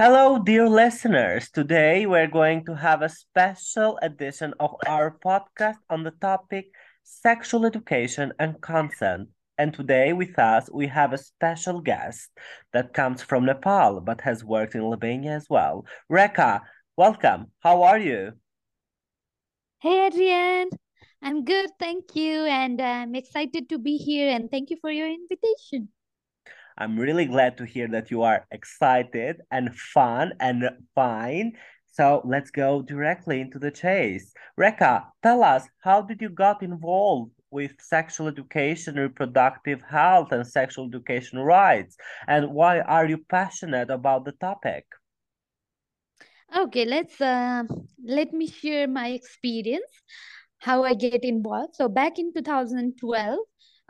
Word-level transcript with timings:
Hello, 0.00 0.38
dear 0.38 0.66
listeners. 0.66 1.50
Today 1.50 2.06
we're 2.06 2.26
going 2.26 2.64
to 2.64 2.74
have 2.74 3.02
a 3.02 3.08
special 3.10 3.98
edition 4.00 4.54
of 4.58 4.74
our 4.86 5.10
podcast 5.22 5.76
on 5.90 6.04
the 6.04 6.10
topic 6.10 6.72
sexual 7.02 7.66
education 7.66 8.32
and 8.38 8.58
consent. 8.62 9.28
And 9.58 9.74
today 9.74 10.14
with 10.14 10.38
us, 10.38 10.70
we 10.72 10.86
have 10.86 11.12
a 11.12 11.18
special 11.18 11.82
guest 11.82 12.30
that 12.72 12.94
comes 12.94 13.20
from 13.20 13.44
Nepal 13.44 14.00
but 14.00 14.22
has 14.22 14.42
worked 14.42 14.74
in 14.74 14.80
Albania 14.80 15.32
as 15.32 15.48
well. 15.50 15.84
Rekha, 16.10 16.62
welcome. 16.96 17.52
How 17.60 17.82
are 17.82 17.98
you? 17.98 18.32
Hey, 19.82 20.06
Adrian. 20.06 20.70
I'm 21.20 21.44
good, 21.44 21.72
thank 21.78 22.16
you. 22.16 22.46
And 22.46 22.80
I'm 22.80 23.14
excited 23.14 23.68
to 23.68 23.76
be 23.76 23.98
here. 23.98 24.30
And 24.30 24.50
thank 24.50 24.70
you 24.70 24.78
for 24.80 24.90
your 24.90 25.10
invitation. 25.10 25.90
I'm 26.80 26.98
really 26.98 27.26
glad 27.26 27.58
to 27.58 27.66
hear 27.66 27.86
that 27.88 28.10
you 28.10 28.22
are 28.22 28.46
excited 28.50 29.42
and 29.50 29.76
fun 29.76 30.32
and 30.40 30.64
fine. 30.94 31.52
So 31.92 32.22
let's 32.24 32.50
go 32.50 32.82
directly 32.82 33.40
into 33.40 33.58
the 33.58 33.70
chase. 33.70 34.32
Rekha, 34.58 35.04
tell 35.22 35.42
us, 35.44 35.68
how 35.80 36.00
did 36.02 36.22
you 36.22 36.30
got 36.30 36.62
involved 36.62 37.32
with 37.50 37.72
sexual 37.80 38.28
education, 38.28 38.94
reproductive 38.96 39.82
health, 39.82 40.32
and 40.32 40.46
sexual 40.46 40.86
education 40.88 41.40
rights? 41.40 41.98
And 42.26 42.54
why 42.54 42.80
are 42.80 43.06
you 43.06 43.18
passionate 43.18 43.90
about 43.90 44.24
the 44.24 44.32
topic? 44.32 44.86
Okay, 46.56 46.86
let's 46.86 47.20
uh, 47.20 47.64
let 48.04 48.32
me 48.32 48.46
share 48.46 48.88
my 48.88 49.08
experience, 49.08 49.90
how 50.58 50.84
I 50.84 50.94
get 50.94 51.24
involved. 51.24 51.76
So 51.76 51.88
back 51.88 52.18
in 52.18 52.32
2012, 52.32 53.38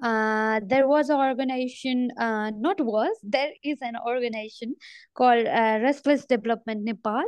uh, 0.02 0.60
there 0.64 0.88
was 0.88 1.08
an 1.10 1.18
organization, 1.18 2.10
uh, 2.18 2.50
not 2.56 2.80
was, 2.80 3.16
there 3.22 3.52
is 3.62 3.78
an 3.82 3.94
organization 4.06 4.74
called 5.14 5.46
uh, 5.46 5.78
Restless 5.82 6.24
Development 6.26 6.82
Nepal 6.84 7.24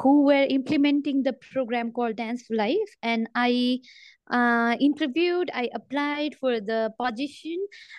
who 0.00 0.24
were 0.24 0.46
implementing 0.48 1.22
the 1.22 1.34
program 1.52 1.92
called 1.92 2.16
Dance 2.16 2.44
Life. 2.50 2.96
And 3.02 3.28
I 3.34 3.80
uh, 4.30 4.76
interviewed, 4.80 5.50
I 5.52 5.68
applied 5.74 6.34
for 6.40 6.60
the 6.60 6.92
position 6.98 7.58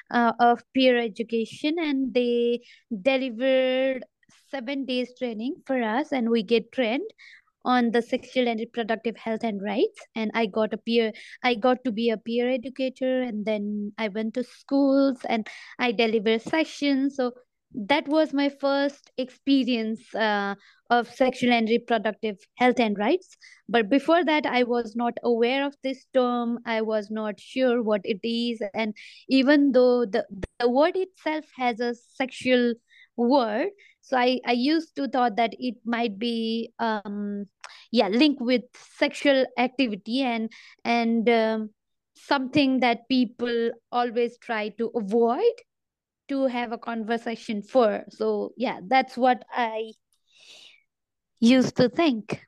uh, 0.09 0.33
of 0.39 0.63
peer 0.73 0.97
education, 0.97 1.75
and 1.77 2.13
they 2.13 2.61
delivered 3.01 4.03
seven 4.49 4.85
days 4.85 5.11
training 5.17 5.55
for 5.65 5.81
us, 5.81 6.11
and 6.11 6.29
we 6.29 6.43
get 6.43 6.71
trained 6.71 7.09
on 7.65 7.91
the 7.91 8.01
sexual 8.01 8.47
and 8.47 8.59
reproductive 8.59 9.17
health 9.17 9.43
and 9.43 9.61
rights. 9.61 9.99
And 10.15 10.31
i 10.33 10.45
got 10.45 10.73
a 10.73 10.77
peer 10.77 11.11
i 11.43 11.55
got 11.55 11.83
to 11.85 11.91
be 11.91 12.09
a 12.09 12.17
peer 12.17 12.49
educator 12.49 13.21
and 13.21 13.45
then 13.45 13.93
i 13.97 14.07
went 14.07 14.33
to 14.35 14.43
schools 14.43 15.19
and 15.27 15.47
i 15.79 15.91
delivered 15.91 16.41
sessions. 16.41 17.15
So 17.15 17.33
that 17.75 18.07
was 18.07 18.33
my 18.33 18.49
first 18.49 19.09
experience 19.17 20.13
uh, 20.13 20.53
of 20.91 21.09
sexual 21.09 21.51
and 21.51 21.67
reproductive 21.67 22.37
health 22.55 22.79
and 22.79 22.97
rights. 22.99 23.35
But 23.67 23.89
before 23.89 24.23
that 24.25 24.45
i 24.45 24.63
was 24.63 24.95
not 24.95 25.17
aware 25.23 25.65
of 25.65 25.75
this 25.83 26.05
term. 26.13 26.59
I 26.65 26.81
was 26.81 27.09
not 27.09 27.39
sure 27.39 27.81
what 27.81 28.01
it 28.03 28.19
is. 28.23 28.61
And 28.73 28.93
even 29.27 29.71
though 29.71 30.05
the, 30.05 30.25
the 30.59 30.69
word 30.69 30.95
itself 30.95 31.45
has 31.57 31.79
a 31.79 31.95
sexual 31.95 32.75
word 33.15 33.69
so 34.03 34.17
i 34.17 34.39
i 34.45 34.51
used 34.51 34.95
to 34.95 35.07
thought 35.07 35.37
that 35.37 35.55
it 35.57 35.75
might 35.85 36.19
be 36.19 36.71
um 36.79 37.45
yeah 37.91 38.09
linked 38.09 38.41
with 38.41 38.61
sexual 38.99 39.45
activity 39.57 40.21
and 40.21 40.51
and 40.83 41.29
um, 41.29 41.69
something 42.15 42.81
that 42.81 43.07
people 43.09 43.71
always 43.91 44.37
try 44.37 44.69
to 44.69 44.91
avoid 44.93 45.55
to 46.29 46.45
have 46.45 46.71
a 46.71 46.77
conversation 46.77 47.61
for. 47.61 48.03
So 48.09 48.53
yeah 48.57 48.79
that's 48.87 49.17
what 49.17 49.43
i 49.51 49.91
used 51.39 51.75
to 51.77 51.89
think. 51.89 52.41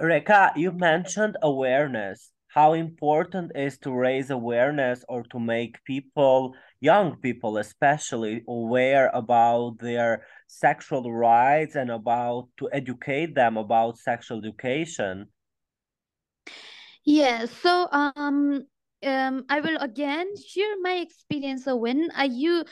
Rekha, 0.00 0.56
you 0.56 0.72
mentioned 0.72 1.36
awareness. 1.42 2.32
How 2.48 2.72
important 2.72 3.52
is 3.54 3.78
to 3.78 3.92
raise 3.92 4.30
awareness 4.30 5.04
or 5.08 5.24
to 5.24 5.38
make 5.38 5.84
people 5.84 6.54
young 6.80 7.16
people 7.16 7.58
especially 7.58 8.42
aware 8.48 9.10
about 9.12 9.78
their 9.78 10.24
sexual 10.46 11.12
rights 11.12 11.76
and 11.76 11.90
about 11.90 12.48
to 12.58 12.68
educate 12.72 13.34
them 13.34 13.56
about 13.56 13.98
sexual 13.98 14.38
education? 14.38 15.28
Yeah 17.04 17.46
so 17.46 17.88
um 17.92 18.66
um 19.04 19.44
i 19.48 19.60
will 19.60 19.78
again 19.80 20.28
share 20.36 20.76
my 20.80 20.94
experience. 20.96 21.64
So 21.64 21.76
when 21.76 22.10
i 22.14 22.24
you 22.24 22.64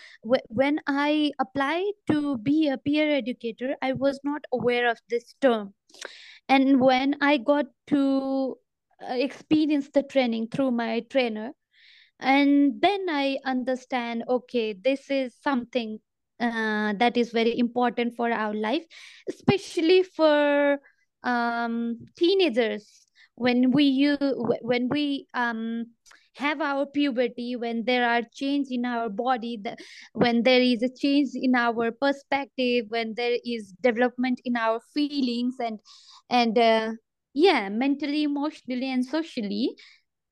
when 0.48 0.80
i 0.86 1.32
applied 1.38 1.92
to 2.10 2.38
be 2.38 2.68
a 2.68 2.78
peer 2.78 3.10
educator 3.10 3.76
i 3.80 3.92
was 3.92 4.20
not 4.24 4.44
aware 4.52 4.90
of 4.90 4.98
this 5.08 5.34
term. 5.40 5.74
And 6.48 6.80
when 6.80 7.16
i 7.20 7.36
got 7.38 7.66
to 7.88 8.56
uh, 9.02 9.14
experience 9.14 9.88
the 9.90 10.02
training 10.02 10.48
through 10.48 10.72
my 10.72 11.00
trainer 11.08 11.52
and 12.20 12.80
then 12.80 13.06
i 13.08 13.38
understand 13.44 14.24
okay 14.28 14.72
this 14.72 15.10
is 15.10 15.34
something 15.42 15.98
uh, 16.40 16.92
that 16.98 17.16
is 17.16 17.30
very 17.30 17.58
important 17.58 18.14
for 18.16 18.30
our 18.30 18.54
life 18.54 18.84
especially 19.28 20.02
for 20.02 20.78
um, 21.22 21.98
teenagers. 22.16 23.06
When 23.34 23.70
we 23.70 23.84
use 23.84 24.18
when 24.62 24.88
we 24.88 25.26
um, 25.32 25.86
have 26.36 26.60
our 26.60 26.86
puberty 26.86 27.54
when 27.56 27.84
there 27.84 28.08
are 28.08 28.22
change 28.34 28.68
in 28.70 28.84
our 28.84 29.08
body 29.08 29.58
the, 29.62 29.76
when 30.12 30.42
there 30.42 30.60
is 30.60 30.82
a 30.82 30.88
change 30.88 31.30
in 31.34 31.54
our 31.54 31.90
perspective 31.92 32.86
when 32.88 33.14
there 33.16 33.38
is 33.44 33.72
development 33.80 34.40
in 34.44 34.56
our 34.56 34.80
feelings 34.94 35.54
and 35.60 35.78
and 36.30 36.58
uh, 36.58 36.92
yeah 37.34 37.68
mentally 37.68 38.24
emotionally 38.24 38.90
and 38.90 39.04
socially 39.04 39.74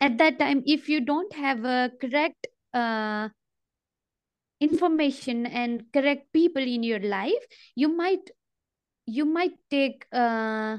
at 0.01 0.19
that 0.19 0.39
time 0.39 0.63
if 0.67 0.89
you 0.89 1.01
don't 1.01 1.33
have 1.33 1.65
a 1.65 1.91
correct 2.01 2.47
uh, 2.75 3.29
information 4.61 5.47
and 5.47 5.85
correct 5.93 6.33
people 6.33 6.63
in 6.63 6.83
your 6.83 7.01
life 7.01 7.45
you 7.75 7.89
might 7.89 8.31
you 9.07 9.25
might 9.25 9.53
take 9.71 10.05
uh, 10.13 10.79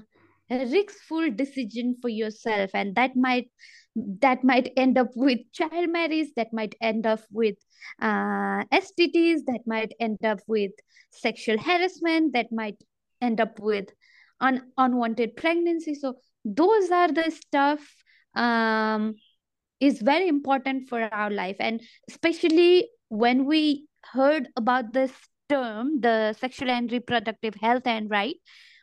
a 0.49 0.65
riskful 0.65 1.35
decision 1.35 1.95
for 2.01 2.09
yourself. 2.09 2.71
And 2.73 2.95
that 2.95 3.15
might 3.15 3.49
that 4.21 4.43
might 4.43 4.71
end 4.77 4.95
up 4.97 5.07
with 5.15 5.39
child 5.53 5.89
marriage 5.89 6.27
that 6.35 6.49
might 6.53 6.75
end 6.79 7.07
up 7.07 7.21
with 7.31 7.55
uh, 7.99 8.63
stds 8.71 9.39
that 9.47 9.61
might 9.65 9.91
end 9.99 10.23
up 10.23 10.37
with 10.45 10.71
sexual 11.09 11.57
harassment 11.57 12.33
that 12.33 12.51
might 12.51 12.77
end 13.21 13.41
up 13.41 13.59
with 13.59 13.87
un- 14.39 14.71
unwanted 14.77 15.35
pregnancy. 15.35 15.95
So 15.95 16.17
those 16.45 16.91
are 16.91 17.11
the 17.11 17.31
stuff 17.31 17.79
um, 18.37 19.15
is 19.79 20.01
very 20.01 20.27
important 20.27 20.89
for 20.89 21.01
our 21.13 21.29
life. 21.29 21.57
And 21.59 21.81
especially 22.09 22.89
when 23.09 23.45
we 23.45 23.87
heard 24.13 24.47
about 24.55 24.93
this 24.93 25.11
term 25.49 26.01
the 26.01 26.33
sexual 26.33 26.69
and 26.69 26.91
reproductive 26.91 27.55
health 27.55 27.87
and 27.87 28.09
right 28.09 28.35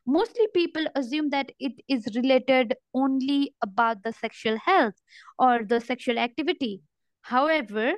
mostly 0.06 0.46
people 0.54 0.86
assume 0.94 1.28
that 1.30 1.52
it 1.58 1.72
is 1.88 2.06
related 2.14 2.74
only 2.94 3.54
about 3.62 4.02
the 4.02 4.12
sexual 4.12 4.56
health 4.64 4.94
or 5.38 5.60
the 5.64 5.80
sexual 5.80 6.18
activity. 6.18 6.82
However 7.22 7.94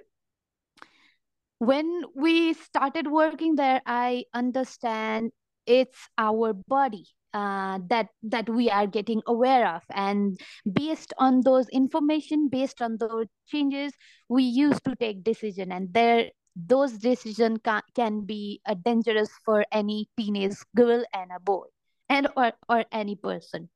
when 1.59 2.03
we 2.15 2.53
started 2.53 3.11
working 3.11 3.55
there 3.56 3.81
i 3.87 4.25
understand 4.34 5.31
it's 5.67 6.09
our 6.19 6.53
body 6.53 7.06
uh, 7.36 7.78
that 7.92 8.08
that 8.22 8.48
we 8.48 8.70
are 8.70 8.86
getting 8.86 9.20
aware 9.26 9.69
of. 9.69 9.82
And 9.91 10.41
based 10.72 11.12
on 11.19 11.42
those 11.44 11.69
information 11.69 12.48
based 12.48 12.80
on 12.80 12.97
those 12.97 13.26
changes 13.47 13.92
we 14.28 14.42
used 14.42 14.84
to 14.84 14.97
take 14.97 15.22
decision. 15.22 15.70
And 15.70 15.92
there 15.92 16.30
those 16.56 16.96
decision 16.96 17.58
can, 17.58 17.82
can 17.94 18.25
be 18.25 18.60
uh, 18.64 18.75
dangerous 18.82 19.28
for 19.44 19.66
any 19.70 20.08
teenage 20.16 20.56
girl 20.75 21.05
and 21.12 21.31
a 21.31 21.38
boy 21.38 21.69
and 22.08 22.28
or, 22.37 22.52
or 22.70 22.84
any 22.90 23.16
person 23.16 23.69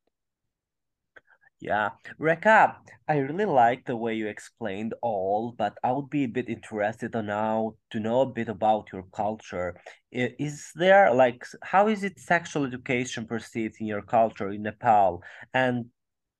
yeah, 1.60 1.90
Rekha, 2.18 2.76
I 3.06 3.18
really 3.18 3.44
like 3.44 3.84
the 3.84 3.96
way 3.96 4.14
you 4.14 4.28
explained 4.28 4.94
all, 5.02 5.52
but 5.52 5.76
I 5.84 5.92
would 5.92 6.08
be 6.08 6.24
a 6.24 6.28
bit 6.28 6.48
interested 6.48 7.12
now 7.14 7.74
to 7.90 8.00
know 8.00 8.22
a 8.22 8.26
bit 8.32 8.48
about 8.48 8.88
your 8.92 9.04
culture. 9.12 9.76
Is 10.10 10.72
there 10.74 11.12
like 11.12 11.44
how 11.62 11.88
is 11.88 12.02
it 12.02 12.18
sexual 12.18 12.64
education 12.64 13.26
perceived 13.26 13.76
in 13.78 13.86
your 13.86 14.02
culture 14.02 14.48
in 14.50 14.62
Nepal? 14.62 15.22
And 15.52 15.86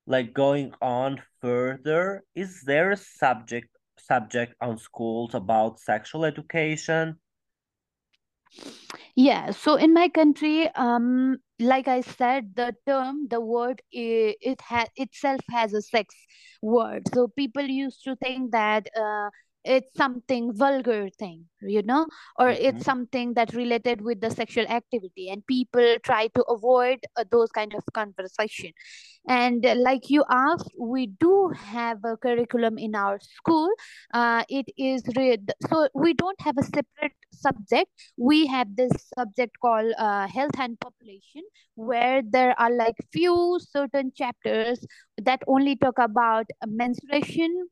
like 0.07 0.33
going 0.33 0.73
on 0.81 1.23
further, 1.41 2.25
is 2.35 2.63
there 2.63 2.93
a 2.93 2.97
subject 2.97 3.69
subject 3.99 4.55
on 4.61 4.79
schools 4.79 5.35
about 5.35 5.81
sexual 5.81 6.25
education? 6.25 7.19
Yeah 9.15 9.51
so 9.51 9.75
in 9.77 9.93
my 9.95 10.09
country 10.09 10.69
um 10.75 11.37
like 11.59 11.89
i 11.89 12.01
said 12.01 12.53
the 12.57 12.75
term 12.87 13.27
the 13.31 13.41
word 13.41 13.83
it, 13.93 14.37
it 14.41 14.61
has 14.63 14.89
itself 14.97 15.41
has 15.51 15.73
a 15.75 15.83
sex 15.83 16.15
word. 16.63 17.05
So 17.15 17.29
people 17.29 17.63
used 17.65 18.05
to 18.05 18.17
think 18.17 18.53
that 18.53 18.87
uh, 18.97 19.31
it's 19.65 19.95
something 19.95 20.53
vulgar 20.53 21.09
thing 21.11 21.47
you 21.63 21.83
know? 21.83 22.07
Or 22.39 22.49
Mhm. 22.49 22.59
it's 22.69 22.85
something 22.85 23.35
that 23.35 23.53
related 23.55 24.01
with 24.01 24.21
the 24.21 24.31
sexual 24.31 24.67
activity 24.67 25.29
and 25.31 25.47
people 25.47 25.97
try 26.03 26.29
to 26.29 26.43
avoid 26.45 27.01
uh, 27.17 27.25
those 27.31 27.51
kind 27.51 27.75
of 27.75 27.85
conversation. 27.93 28.73
And 29.29 29.65
uh, 29.65 29.75
like 29.77 30.11
you 30.11 30.25
asked 30.31 30.71
we 30.79 31.07
do 31.07 31.51
have 31.57 31.99
a 32.05 32.17
curriculum 32.17 32.79
in 32.79 32.95
our 32.95 33.19
school. 33.21 33.69
Uh, 34.13 34.45
it 34.49 34.67
is 34.77 35.03
re- 35.17 35.39
so 35.69 35.89
we 35.95 36.15
don't 36.15 36.41
have 36.41 36.57
a 36.59 36.63
separate 36.63 37.13
subject. 37.33 37.91
We 38.17 38.47
have 38.47 38.77
this 38.77 38.93
subject 39.19 39.57
called 39.61 39.93
uh, 39.99 40.27
health 40.29 40.59
and 40.59 40.79
population 40.81 41.43
where 41.75 42.23
there 42.29 42.59
are 42.59 42.71
like 42.73 42.97
few 43.13 43.59
certain 43.61 44.13
chapters 44.15 44.85
that 45.23 45.43
only 45.47 45.77
talk 45.77 45.99
about 45.99 46.47
menstruation 46.67 47.69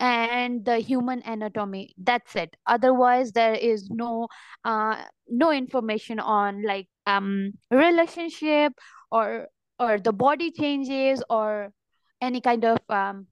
and 0.00 0.64
the 0.64 0.78
human 0.78 1.22
anatomy. 1.22 1.94
That's 1.98 2.34
it. 2.36 2.56
Otherwise 2.66 3.32
there 3.32 3.54
is 3.54 3.88
no 3.90 4.28
uh 4.64 5.02
no 5.28 5.50
information 5.50 6.18
on 6.18 6.62
like 6.62 6.88
um 7.06 7.52
relationship 7.70 8.72
or 9.10 9.48
or 9.78 9.98
the 9.98 10.12
body 10.12 10.50
changes 10.50 11.22
or 11.30 11.72
any 12.20 12.40
kind 12.40 12.64
of 12.64 12.78
um 12.88 13.26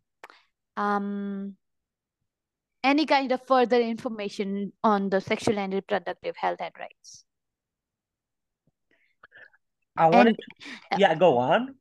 um 0.77 1.57
any 2.83 3.05
kind 3.05 3.33
of 3.33 3.43
further 3.47 3.81
information 3.81 4.73
on 4.83 5.11
the 5.11 5.21
sexual 5.21 5.59
and 5.59 5.75
reproductive 5.75 6.37
health 6.37 6.61
and 6.61 6.73
rights. 6.79 7.25
I 9.97 10.07
wanted 10.07 10.29
and 10.29 10.39
to, 10.93 10.99
yeah, 10.99 11.15
go 11.15 11.37
on. 11.37 11.75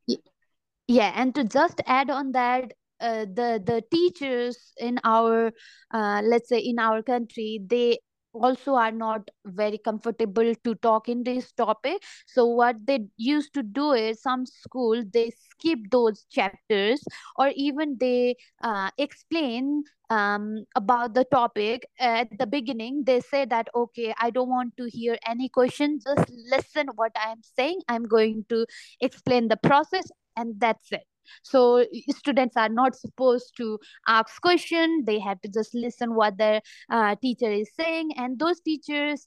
yeah 0.87 1.11
and 1.15 1.33
to 1.35 1.43
just 1.43 1.79
add 1.85 2.09
on 2.09 2.33
that 2.33 2.73
uh, 3.01 3.25
the 3.25 3.61
the 3.65 3.83
teachers 3.91 4.73
in 4.77 4.99
our 5.03 5.51
uh, 5.93 6.21
let's 6.23 6.49
say 6.49 6.59
in 6.59 6.79
our 6.79 7.01
country 7.01 7.61
they 7.65 7.99
also 8.33 8.75
are 8.75 8.91
not 8.91 9.29
very 9.45 9.77
comfortable 9.77 10.53
to 10.63 10.75
talk 10.75 11.09
in 11.09 11.23
this 11.23 11.51
topic. 11.51 12.01
So 12.27 12.45
what 12.45 12.75
they 12.85 13.07
used 13.17 13.53
to 13.55 13.63
do 13.63 13.93
is 13.93 14.21
some 14.21 14.45
school 14.45 15.03
they 15.13 15.31
skip 15.49 15.79
those 15.91 16.25
chapters 16.29 17.01
or 17.37 17.51
even 17.55 17.97
they 17.99 18.35
uh, 18.61 18.91
explain 18.97 19.83
um, 20.09 20.65
about 20.75 21.13
the 21.13 21.25
topic. 21.25 21.87
At 21.99 22.37
the 22.37 22.47
beginning 22.47 23.03
they 23.05 23.19
say 23.21 23.45
that 23.45 23.67
okay 23.75 24.13
i 24.19 24.29
don't 24.29 24.49
want 24.49 24.75
to 24.77 24.89
hear 24.89 25.17
any 25.27 25.49
questions 25.49 26.03
just 26.03 26.31
listen 26.51 26.87
what 26.95 27.11
i 27.15 27.31
am 27.31 27.41
saying. 27.43 27.81
I'm 27.87 28.03
going 28.03 28.45
to 28.49 28.65
explain 29.01 29.47
the 29.47 29.57
process 29.57 30.05
and 30.35 30.59
that's 30.59 30.91
it 30.91 31.03
so 31.43 31.85
students 32.09 32.55
are 32.57 32.69
not 32.69 32.95
supposed 32.95 33.55
to 33.57 33.79
ask 34.07 34.41
question. 34.41 35.03
They 35.05 35.19
have 35.19 35.41
to 35.41 35.49
just 35.49 35.73
listen 35.73 36.15
what 36.15 36.37
their 36.37 36.61
uh, 36.89 37.15
teacher 37.21 37.51
is 37.51 37.69
saying. 37.75 38.11
And 38.17 38.39
those 38.39 38.59
teachers 38.61 39.25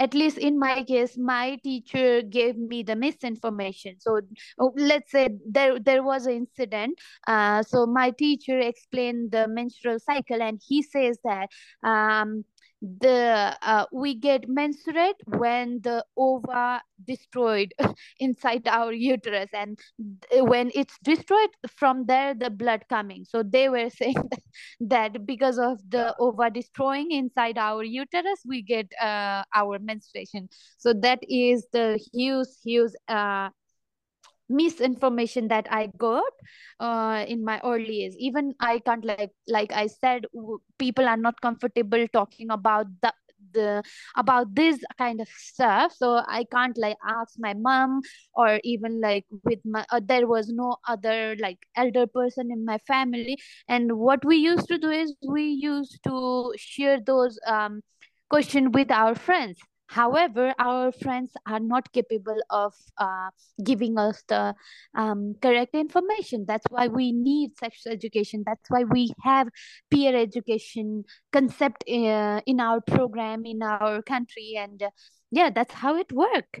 at 0.00 0.14
least 0.14 0.38
in 0.38 0.58
my 0.58 0.82
case 0.82 1.16
my 1.18 1.58
teacher 1.62 2.22
gave 2.22 2.56
me 2.56 2.82
the 2.82 2.96
misinformation. 2.96 3.96
So 4.00 4.20
oh, 4.58 4.72
let's 4.76 5.12
say 5.12 5.28
there 5.46 5.78
there 5.78 6.02
was 6.02 6.26
an 6.26 6.32
incident. 6.32 6.98
Uh, 7.26 7.62
so 7.62 7.86
my 7.86 8.10
teacher 8.10 8.58
explained 8.58 9.30
the 9.30 9.46
menstrual 9.46 9.98
cycle 9.98 10.42
and 10.42 10.60
he 10.66 10.82
says 10.82 11.18
that 11.24 11.50
um, 11.84 12.44
the 12.82 13.56
uh, 13.62 13.84
we 13.92 14.14
get 14.14 14.48
menstruate 14.48 15.16
when 15.26 15.80
the 15.82 16.04
ova 16.16 16.80
destroyed 17.06 17.74
inside 18.20 18.66
our 18.68 18.92
uterus 18.92 19.50
and 19.52 19.78
when 20.32 20.70
it's 20.74 20.96
destroyed 21.04 21.50
from 21.68 22.06
there 22.06 22.34
the 22.34 22.50
blood 22.50 22.84
coming. 22.88 23.24
So 23.24 23.42
they 23.42 23.68
were 23.68 23.90
saying 23.90 24.30
that, 24.80 25.26
because 25.26 25.58
of 25.58 25.78
the 25.90 26.14
ova 26.18 26.50
destroying 26.50 27.10
inside 27.12 27.58
our 27.58 27.82
uterus 27.84 28.40
we 28.46 28.62
get 28.62 28.90
uh, 29.00 29.42
our 29.54 29.78
menstruation. 29.78 30.48
So 30.78 30.92
that 31.02 31.20
is 31.28 31.66
the 31.72 32.00
huge 32.12 32.48
huge 32.64 32.92
uh, 33.08 33.50
misinformation 34.50 35.48
that 35.48 35.66
i 35.70 35.86
got 35.98 36.32
uh, 36.80 37.24
in 37.28 37.44
my 37.44 37.60
early 37.64 37.94
years. 38.02 38.16
Even 38.18 38.54
i 38.60 38.78
can't 38.80 39.04
like 39.04 39.30
like 39.48 39.72
i 39.72 39.86
said 39.86 40.26
people 40.78 41.08
are 41.08 41.16
not 41.16 41.40
comfortable 41.40 42.06
talking 42.12 42.50
about 42.50 42.86
the 43.02 43.12
the 43.52 43.82
about 44.16 44.54
this 44.54 44.78
kind 44.98 45.20
of 45.20 45.28
stuff. 45.28 45.92
So 45.96 46.22
i 46.28 46.44
can't 46.52 46.76
like 46.78 46.96
ask 47.06 47.34
my 47.38 47.54
mom 47.54 48.00
or 48.34 48.60
even 48.64 49.00
like 49.00 49.24
with 49.44 49.60
my 49.64 49.84
uh, 49.90 50.00
there 50.04 50.26
was 50.26 50.48
no 50.48 50.76
other 50.88 51.36
like 51.40 51.58
elder 51.76 52.06
person 52.06 52.50
in 52.50 52.64
my 52.64 52.78
family. 52.86 53.38
And 53.68 53.98
what 53.98 54.24
we 54.24 54.36
used 54.36 54.68
to 54.68 54.78
do 54.78 54.90
is 54.90 55.14
we 55.26 55.44
used 55.44 55.98
to 56.04 56.52
share 56.56 57.00
those 57.00 57.38
um 57.46 57.82
question 58.30 58.72
with 58.72 58.90
our 58.90 59.14
friends 59.14 59.58
however 59.90 60.54
our 60.58 60.92
friends 60.92 61.32
are 61.46 61.58
not 61.58 61.92
capable 61.92 62.40
of 62.48 62.74
uh, 62.98 63.30
giving 63.64 63.98
us 63.98 64.22
the 64.28 64.54
um, 64.94 65.34
correct 65.42 65.74
information. 65.74 66.44
That's 66.46 66.66
why 66.70 66.86
we 66.86 67.10
need 67.12 67.58
sexual 67.58 67.92
education. 67.92 68.44
That's 68.46 68.70
why 68.70 68.84
we 68.84 69.12
have 69.22 69.48
peer 69.90 70.16
education 70.16 71.04
concept 71.32 71.82
uh, 71.88 72.40
in 72.46 72.60
our 72.60 72.80
program 72.80 73.44
in 73.44 73.62
our 73.62 74.02
country, 74.02 74.54
and 74.56 74.82
uh, 74.82 74.90
yeah, 75.30 75.50
that's 75.50 75.74
how 75.74 75.96
it 75.96 76.12
works. 76.12 76.60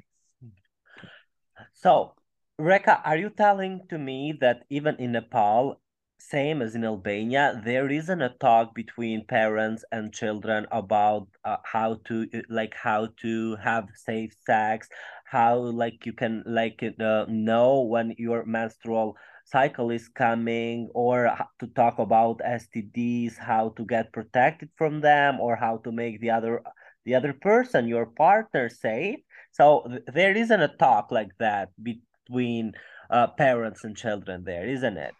So, 1.72 2.14
Rekha, 2.60 3.00
are 3.04 3.16
you 3.16 3.30
telling 3.30 3.86
to 3.88 3.98
me 3.98 4.36
that 4.40 4.64
even 4.70 4.96
in 4.96 5.12
Nepal, 5.12 5.80
same 6.20 6.62
as 6.62 6.74
in 6.74 6.84
Albania, 6.84 7.60
there 7.64 7.88
isn't 7.90 8.22
a 8.22 8.34
talk 8.40 8.74
between 8.74 9.26
parents 9.26 9.84
and 9.92 10.12
children 10.12 10.66
about 10.70 11.28
uh, 11.44 11.56
how 11.64 12.00
to 12.06 12.26
uh, 12.34 12.40
like 12.48 12.74
how 12.74 13.08
to 13.22 13.56
have 13.56 13.88
safe 13.94 14.32
sex, 14.46 14.88
how 15.24 15.56
like 15.56 16.06
you 16.06 16.12
can 16.12 16.42
like 16.46 16.82
uh, 17.00 17.24
know 17.28 17.82
when 17.82 18.14
your 18.18 18.44
menstrual 18.44 19.16
cycle 19.44 19.90
is 19.90 20.08
coming, 20.08 20.88
or 20.94 21.36
to 21.58 21.66
talk 21.68 21.98
about 21.98 22.40
STDs, 22.44 23.38
how 23.38 23.70
to 23.70 23.84
get 23.84 24.12
protected 24.12 24.70
from 24.76 25.00
them, 25.00 25.40
or 25.40 25.56
how 25.56 25.78
to 25.78 25.90
make 25.92 26.20
the 26.20 26.30
other 26.30 26.62
the 27.04 27.14
other 27.14 27.32
person, 27.32 27.88
your 27.88 28.06
partner, 28.06 28.68
safe? 28.68 29.20
So 29.52 29.84
th- 29.88 30.02
there 30.12 30.36
isn't 30.36 30.60
a 30.62 30.68
talk 30.68 31.10
like 31.10 31.32
that 31.38 31.70
between 31.82 32.72
uh, 33.10 33.28
parents 33.28 33.84
and 33.84 33.96
children 33.96 34.44
there, 34.44 34.68
isn't 34.68 34.98
it? 34.98 35.14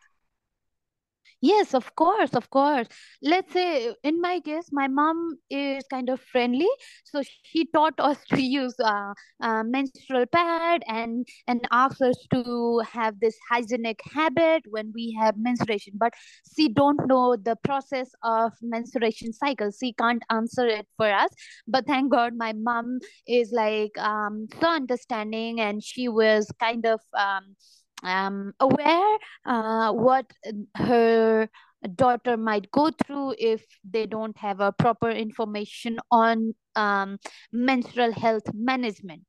Yes, 1.42 1.72
of 1.74 1.94
course, 1.96 2.34
of 2.34 2.50
course. 2.50 2.86
Let's 3.22 3.52
say 3.54 3.94
in 4.02 4.20
my 4.20 4.40
case, 4.40 4.68
my 4.72 4.88
mom 4.88 5.38
is 5.48 5.84
kind 5.90 6.10
of 6.10 6.20
friendly, 6.20 6.68
so 7.04 7.22
she 7.42 7.64
taught 7.74 7.94
us 7.98 8.18
to 8.28 8.42
use 8.42 8.74
uh, 8.78 9.14
uh, 9.42 9.62
menstrual 9.64 10.26
pad 10.26 10.82
and 10.86 11.26
and 11.46 11.66
asks 11.70 12.02
us 12.02 12.16
to 12.34 12.82
have 12.92 13.20
this 13.20 13.36
hygienic 13.50 14.00
habit 14.12 14.64
when 14.68 14.92
we 14.94 15.16
have 15.18 15.36
menstruation. 15.38 15.94
But 15.96 16.12
she 16.56 16.68
don't 16.68 17.06
know 17.06 17.36
the 17.36 17.56
process 17.64 18.10
of 18.22 18.52
menstruation 18.60 19.32
cycle. 19.32 19.70
She 19.72 19.94
can't 19.94 20.22
answer 20.30 20.66
it 20.66 20.86
for 20.98 21.10
us. 21.10 21.30
But 21.66 21.86
thank 21.86 22.12
God, 22.12 22.34
my 22.36 22.52
mom 22.52 22.98
is 23.26 23.50
like 23.50 23.96
um 23.98 24.46
so 24.60 24.68
understanding, 24.68 25.58
and 25.58 25.82
she 25.82 26.06
was 26.08 26.50
kind 26.60 26.84
of 26.84 27.00
um 27.16 27.56
um 28.02 28.52
aware 28.60 29.18
uh, 29.46 29.92
what 29.92 30.32
her 30.76 31.48
daughter 31.94 32.36
might 32.36 32.70
go 32.70 32.90
through 32.90 33.34
if 33.38 33.64
they 33.84 34.06
don't 34.06 34.36
have 34.36 34.60
a 34.60 34.72
proper 34.72 35.10
information 35.10 35.98
on 36.10 36.54
um, 36.76 37.18
menstrual 37.52 38.12
health 38.12 38.44
management. 38.54 39.22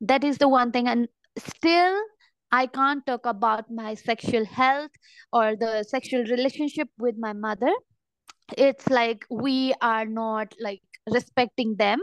That 0.00 0.24
is 0.24 0.38
the 0.38 0.48
one 0.48 0.72
thing. 0.72 0.88
And 0.88 1.08
still 1.38 2.00
i 2.52 2.66
can't 2.66 3.04
talk 3.06 3.26
about 3.26 3.68
my 3.70 3.94
sexual 3.94 4.44
health 4.44 4.92
or 5.32 5.56
the 5.56 5.82
sexual 5.82 6.22
relationship 6.24 6.88
with 6.98 7.16
my 7.18 7.32
mother. 7.32 7.72
It's 8.56 8.88
like 8.88 9.24
we 9.30 9.74
are 9.80 10.06
not 10.06 10.54
like 10.60 10.82
respecting 11.10 11.76
them 11.76 12.00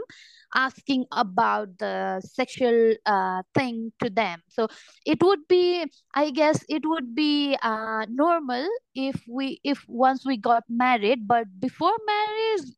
asking 0.54 1.04
about 1.12 1.68
the 1.78 2.20
sexual 2.24 2.94
uh, 3.06 3.42
thing 3.54 3.92
to 3.98 4.10
them 4.10 4.42
so 4.48 4.68
it 5.06 5.22
would 5.22 5.46
be 5.48 5.84
i 6.14 6.30
guess 6.30 6.64
it 6.68 6.82
would 6.84 7.14
be 7.14 7.56
uh, 7.62 8.04
normal 8.08 8.66
if 8.94 9.22
we 9.28 9.60
if 9.64 9.84
once 9.88 10.26
we 10.26 10.36
got 10.36 10.62
married 10.68 11.26
but 11.26 11.46
before 11.58 11.94
marriage 12.06 12.68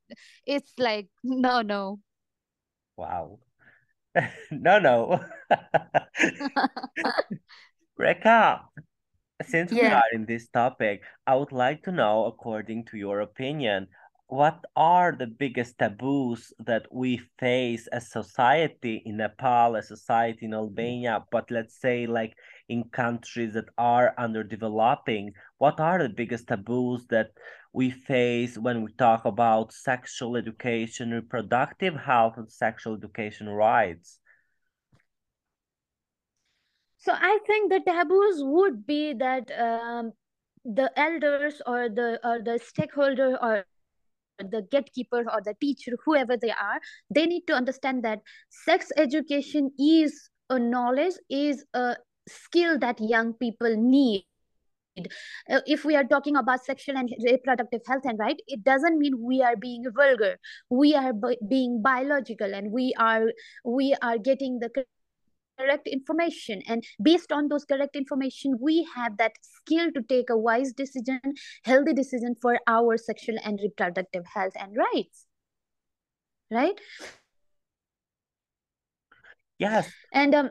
it's 0.47 0.73
like 0.79 1.09
no 1.25 1.63
no 1.63 1.99
Wow. 2.97 3.41
No, 4.51 4.79
no. 4.79 5.21
Rekha, 7.99 8.61
since 9.43 9.75
we 9.75 9.93
are 9.93 10.05
in 10.13 10.27
this 10.27 10.49
topic, 10.49 11.03
I 11.27 11.35
would 11.37 11.53
like 11.53 11.83
to 11.85 11.93
know, 11.93 12.27
according 12.27 12.87
to 12.87 12.97
your 12.97 13.21
opinion, 13.21 13.89
what 14.27 14.65
are 14.75 15.13
the 15.13 15.27
biggest 15.27 15.79
taboos 15.79 16.53
that 16.59 16.87
we 16.91 17.19
face 17.39 17.87
as 17.89 18.11
society 18.11 19.03
in 19.05 19.19
Nepal, 19.19 19.77
as 19.77 19.89
society 19.89 20.47
in 20.47 20.55
Albania, 20.55 21.25
but 21.31 21.51
let's 21.51 21.79
say 21.79 22.07
like 22.07 22.35
in 22.69 22.85
countries 22.85 23.53
that 23.55 23.69
are 23.77 24.15
underdeveloping, 24.19 25.33
what 25.59 25.79
are 25.79 26.03
the 26.03 26.09
biggest 26.09 26.49
taboos 26.49 27.07
that 27.09 27.33
we 27.73 27.91
face 27.91 28.57
when 28.57 28.83
we 28.83 28.93
talk 28.95 29.25
about 29.25 29.73
sexual 29.73 30.37
education, 30.37 31.11
reproductive 31.11 31.95
health, 31.95 32.35
and 32.37 32.51
sexual 32.51 32.95
education 32.95 33.49
rights? 33.49 34.21
So 36.97 37.13
I 37.13 37.39
think 37.47 37.71
the 37.71 37.81
taboos 37.81 38.43
would 38.43 38.87
be 38.87 39.13
that 39.13 39.51
um, 39.61 40.13
the 40.65 40.91
elders 40.99 41.61
or 41.67 41.91
the 41.91 42.19
or 42.27 42.41
the 42.41 42.59
stakeholder 42.59 43.37
or 43.43 43.67
the 44.39 44.67
gatekeeper 44.71 45.25
or 45.33 45.41
the 45.45 45.55
teacher, 45.61 45.93
whoever 46.05 46.37
they 46.37 46.51
are, 46.51 46.81
they 47.11 47.27
need 47.27 47.43
to 47.47 47.55
understand 47.55 48.05
that 48.05 48.21
sex 48.51 48.91
education 48.97 49.71
is 49.79 50.31
a 50.51 50.59
knowledge, 50.59 51.15
is 51.31 51.65
a 51.75 51.97
skill 52.29 52.79
that 52.79 53.01
young 53.01 53.33
people 53.35 53.77
need. 53.77 54.25
Uh, 55.51 55.61
if 55.67 55.85
we 55.85 55.97
are 55.97 56.05
talking 56.05 56.37
about 56.37 56.65
sexual 56.65 56.97
and 56.97 57.11
reproductive 57.25 57.81
health 57.87 58.05
and 58.05 58.19
right, 58.19 58.37
it 58.47 58.63
doesn't 58.63 58.99
mean 58.99 59.15
we 59.21 59.43
are 59.43 59.57
being 59.57 59.85
vulgar. 59.95 60.37
We 60.71 60.95
are 60.95 61.13
being 61.49 61.83
biological, 61.83 62.55
and 62.55 62.71
we 62.71 62.95
are 62.99 63.25
we 63.65 63.97
are 64.01 64.19
getting 64.19 64.61
the 64.61 64.71
correct 65.59 65.87
information. 65.87 66.63
And 66.67 66.85
based 67.03 67.33
on 67.33 67.49
those 67.49 67.65
correct 67.65 67.97
information 67.97 68.59
we 68.61 68.87
have 68.95 69.17
that 69.19 69.33
skill 69.43 69.91
to 69.93 70.03
take 70.03 70.31
a 70.31 70.37
wise 70.37 70.73
decision 70.73 71.21
healthy 71.65 71.93
decision 71.93 72.35
for 72.41 72.59
our 72.67 72.97
sexual 72.97 73.37
and 73.45 73.59
reproductive 73.63 74.25
health 74.35 74.53
and 74.59 74.77
rights. 74.77 75.27
Right? 76.51 76.79
Yes. 79.59 79.91
And 80.13 80.35
um 80.35 80.51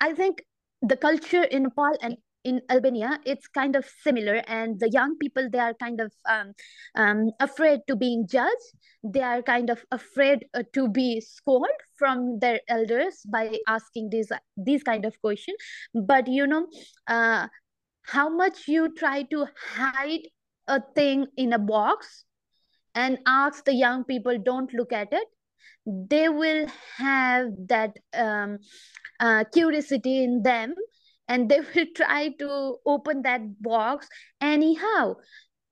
i 0.00 0.12
think 0.12 0.42
the 0.82 0.96
culture 0.96 1.42
in 1.42 1.64
nepal 1.64 1.96
and 2.00 2.16
in 2.44 2.60
Albania, 2.70 3.18
it's 3.24 3.48
kind 3.48 3.74
of 3.74 3.86
similar, 4.02 4.42
and 4.46 4.78
the 4.78 4.90
young 4.90 5.16
people 5.18 5.48
they 5.50 5.58
are 5.58 5.74
kind 5.74 6.00
of 6.00 6.12
um, 6.28 6.52
um, 6.94 7.30
afraid 7.40 7.80
to 7.88 7.96
being 7.96 8.26
judged. 8.26 8.70
They 9.02 9.20
are 9.20 9.42
kind 9.42 9.70
of 9.70 9.84
afraid 9.90 10.46
uh, 10.54 10.62
to 10.74 10.88
be 10.88 11.20
scolded 11.20 11.76
from 11.96 12.38
their 12.38 12.60
elders 12.68 13.22
by 13.26 13.58
asking 13.66 14.10
these 14.10 14.30
these 14.56 14.82
kind 14.82 15.04
of 15.04 15.20
questions. 15.20 15.56
But 15.94 16.28
you 16.28 16.46
know, 16.46 16.66
uh, 17.06 17.48
how 18.02 18.28
much 18.28 18.68
you 18.68 18.94
try 18.94 19.22
to 19.24 19.46
hide 19.74 20.28
a 20.68 20.80
thing 20.94 21.26
in 21.36 21.52
a 21.52 21.58
box 21.58 22.24
and 22.94 23.18
ask 23.26 23.64
the 23.64 23.74
young 23.74 24.04
people, 24.04 24.38
don't 24.38 24.72
look 24.72 24.92
at 24.92 25.12
it. 25.12 25.28
They 25.86 26.28
will 26.28 26.66
have 26.96 27.48
that 27.68 27.96
um, 28.14 28.58
uh, 29.20 29.44
curiosity 29.52 30.22
in 30.24 30.42
them 30.42 30.74
and 31.28 31.48
they 31.48 31.60
will 31.60 31.86
try 31.96 32.28
to 32.38 32.76
open 32.86 33.22
that 33.22 33.62
box 33.62 34.08
anyhow. 34.40 35.14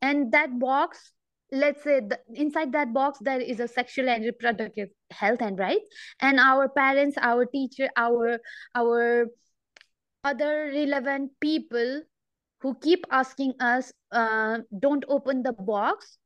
And 0.01 0.33
that 0.33 0.59
box 0.59 1.13
let's 1.53 1.85
say 1.85 2.01
the, 2.01 2.19
inside 2.35 2.73
that 2.73 2.93
box 2.95 3.19
there 3.21 3.41
is 3.41 3.61
a 3.61 3.69
sexual 3.69 4.09
and 4.09 4.25
reproductive 4.25 4.89
health 5.11 5.43
and 5.43 5.59
rights 5.59 5.87
and 6.21 6.41
our 6.41 6.67
parents 6.69 7.17
our 7.21 7.45
teacher 7.45 7.89
our 7.97 8.39
our 8.75 9.27
other 10.25 10.73
relevant 10.73 11.31
people 11.41 12.01
who 12.61 12.75
keep 12.81 13.05
asking 13.11 13.53
us 13.61 13.93
uh, 14.13 14.59
don't 14.79 15.05
open 15.09 15.43
the 15.43 15.53
box 15.53 16.17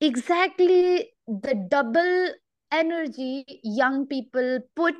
exactly 0.00 1.10
the 1.26 1.54
double 1.70 2.28
energy 2.70 3.44
young 3.62 4.06
people 4.06 4.58
put 4.76 4.94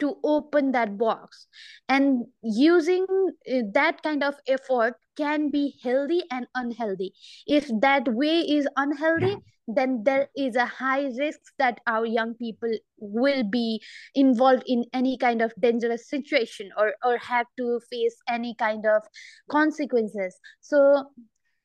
to 0.00 0.16
open 0.24 0.72
that 0.72 0.98
box. 0.98 1.46
And 1.88 2.26
using 2.42 3.06
uh, 3.10 3.62
that 3.74 4.02
kind 4.02 4.22
of 4.22 4.34
effort 4.46 4.94
can 5.16 5.50
be 5.50 5.74
healthy 5.82 6.22
and 6.30 6.46
unhealthy. 6.54 7.12
If 7.46 7.68
that 7.80 8.08
way 8.08 8.40
is 8.40 8.68
unhealthy 8.76 9.36
then 9.68 10.02
there 10.04 10.28
is 10.34 10.56
a 10.56 10.64
high 10.64 11.04
risk 11.18 11.38
that 11.58 11.78
our 11.86 12.06
young 12.06 12.34
people 12.34 12.70
will 12.98 13.44
be 13.44 13.82
involved 14.14 14.62
in 14.66 14.84
any 14.94 15.18
kind 15.18 15.42
of 15.42 15.52
dangerous 15.60 16.08
situation 16.08 16.70
or 16.76 16.94
or 17.04 17.18
have 17.18 17.46
to 17.58 17.78
face 17.90 18.16
any 18.28 18.54
kind 18.54 18.86
of 18.86 19.02
consequences. 19.50 20.34
So 20.60 21.04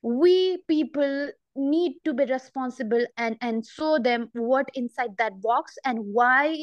we 0.01 0.61
people 0.67 1.31
need 1.55 1.93
to 2.03 2.13
be 2.13 2.25
responsible 2.25 3.05
and 3.17 3.37
and 3.39 3.65
show 3.65 3.97
them 3.99 4.29
what 4.33 4.69
inside 4.73 5.15
that 5.17 5.41
box 5.41 5.75
and 5.85 5.99
why 6.11 6.57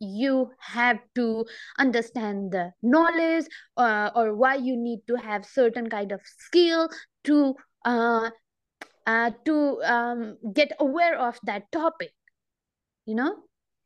you 0.00 0.50
have 0.58 0.98
to 1.14 1.44
understand 1.78 2.52
the 2.52 2.72
knowledge 2.82 3.46
uh, 3.76 4.10
or 4.14 4.34
why 4.34 4.54
you 4.56 4.76
need 4.76 5.00
to 5.06 5.16
have 5.16 5.44
certain 5.46 5.88
kind 5.90 6.12
of 6.12 6.20
skill 6.24 6.88
to 7.24 7.54
uh, 7.84 8.30
uh, 9.06 9.30
to 9.44 9.82
um, 9.84 10.38
get 10.52 10.72
aware 10.80 11.18
of 11.18 11.38
that 11.44 11.70
topic 11.72 12.12
you 13.06 13.14
know 13.14 13.36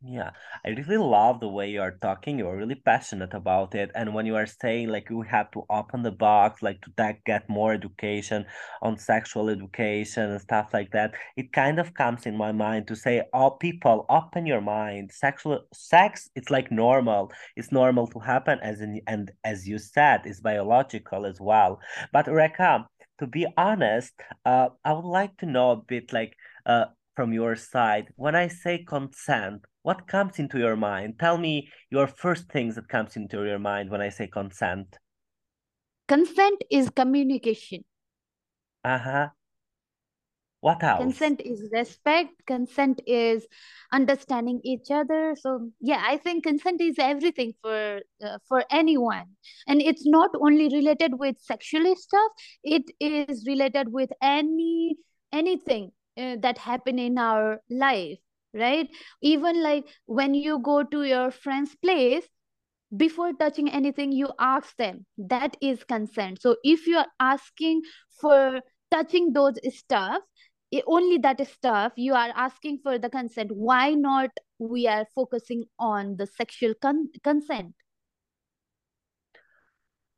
yeah, 0.06 0.32
I 0.66 0.70
really 0.70 0.98
love 0.98 1.40
the 1.40 1.48
way 1.48 1.70
you 1.70 1.80
are 1.80 1.96
talking. 2.02 2.38
You're 2.38 2.56
really 2.56 2.74
passionate 2.74 3.32
about 3.32 3.74
it. 3.74 3.90
And 3.94 4.12
when 4.12 4.26
you 4.26 4.36
are 4.36 4.44
saying 4.46 4.88
like 4.88 5.08
you 5.08 5.22
have 5.22 5.50
to 5.52 5.62
open 5.70 6.02
the 6.02 6.10
box, 6.10 6.62
like 6.62 6.82
to 6.82 6.90
that, 6.96 7.24
get 7.24 7.48
more 7.48 7.72
education 7.72 8.44
on 8.82 8.98
sexual 8.98 9.48
education 9.48 10.30
and 10.30 10.40
stuff 10.40 10.74
like 10.74 10.90
that, 10.90 11.14
it 11.36 11.52
kind 11.54 11.78
of 11.78 11.94
comes 11.94 12.26
in 12.26 12.36
my 12.36 12.52
mind 12.52 12.86
to 12.88 12.96
say, 12.96 13.22
oh, 13.32 13.52
people, 13.52 14.04
open 14.10 14.44
your 14.44 14.60
mind. 14.60 15.10
Sexual 15.10 15.60
sex, 15.72 16.28
it's 16.34 16.50
like 16.50 16.70
normal. 16.70 17.32
It's 17.56 17.72
normal 17.72 18.06
to 18.08 18.18
happen 18.18 18.58
as 18.62 18.82
in, 18.82 19.00
and 19.06 19.32
as 19.42 19.66
you 19.66 19.78
said, 19.78 20.22
it's 20.26 20.40
biological 20.40 21.24
as 21.24 21.40
well. 21.40 21.80
But 22.12 22.26
Rekha, 22.26 22.84
to 23.20 23.26
be 23.26 23.46
honest, 23.56 24.12
uh, 24.44 24.68
I 24.84 24.92
would 24.92 25.04
like 25.06 25.36
to 25.38 25.46
know 25.46 25.70
a 25.70 25.76
bit 25.76 26.12
like 26.12 26.34
uh 26.66 26.86
from 27.16 27.32
your 27.32 27.54
side 27.54 28.08
when 28.16 28.34
I 28.34 28.48
say 28.48 28.78
consent 28.84 29.64
what 29.84 30.08
comes 30.08 30.38
into 30.38 30.58
your 30.58 30.76
mind? 30.76 31.18
Tell 31.20 31.36
me 31.36 31.68
your 31.90 32.06
first 32.06 32.50
things 32.50 32.74
that 32.76 32.88
comes 32.88 33.16
into 33.16 33.44
your 33.44 33.58
mind 33.58 33.90
when 33.90 34.00
I 34.00 34.08
say 34.08 34.26
consent. 34.26 34.98
Consent 36.08 36.64
is 36.70 36.88
communication. 36.88 37.84
Uh-huh. 38.82 39.28
What 40.60 40.82
else? 40.82 41.00
Consent 41.02 41.42
is 41.44 41.68
respect. 41.70 42.30
Consent 42.46 43.02
is 43.06 43.46
understanding 43.92 44.62
each 44.64 44.90
other. 44.90 45.36
So 45.38 45.68
yeah, 45.82 46.02
I 46.02 46.16
think 46.16 46.44
consent 46.44 46.80
is 46.80 46.94
everything 46.98 47.52
for 47.60 48.00
uh, 48.24 48.38
for 48.48 48.64
anyone, 48.70 49.36
and 49.68 49.82
it's 49.82 50.06
not 50.06 50.30
only 50.40 50.70
related 50.72 51.18
with 51.18 51.36
sexual 51.38 51.94
stuff. 51.96 52.32
It 52.62 52.84
is 53.00 53.44
related 53.46 53.92
with 53.92 54.08
any 54.22 54.96
anything 55.30 55.92
uh, 56.16 56.36
that 56.40 56.56
happen 56.56 56.98
in 56.98 57.18
our 57.18 57.60
life 57.68 58.23
right? 58.54 58.88
Even 59.22 59.62
like 59.62 59.84
when 60.06 60.34
you 60.34 60.60
go 60.60 60.82
to 60.82 61.04
your 61.04 61.30
friend's 61.30 61.74
place 61.76 62.24
before 62.96 63.32
touching 63.32 63.70
anything 63.70 64.12
you 64.12 64.28
ask 64.38 64.76
them. 64.76 65.06
That 65.18 65.56
is 65.60 65.84
consent. 65.84 66.40
So 66.40 66.56
if 66.62 66.86
you 66.86 66.98
are 66.98 67.08
asking 67.18 67.82
for 68.20 68.60
touching 68.90 69.32
those 69.32 69.58
stuff 69.76 70.22
only 70.86 71.18
that 71.18 71.46
stuff 71.46 71.92
you 71.96 72.14
are 72.14 72.32
asking 72.34 72.78
for 72.82 72.98
the 72.98 73.08
consent. 73.08 73.50
Why 73.52 73.90
not 73.90 74.30
we 74.58 74.86
are 74.88 75.06
focusing 75.14 75.64
on 75.78 76.16
the 76.16 76.26
sexual 76.26 76.74
con- 76.74 77.10
consent? 77.22 77.74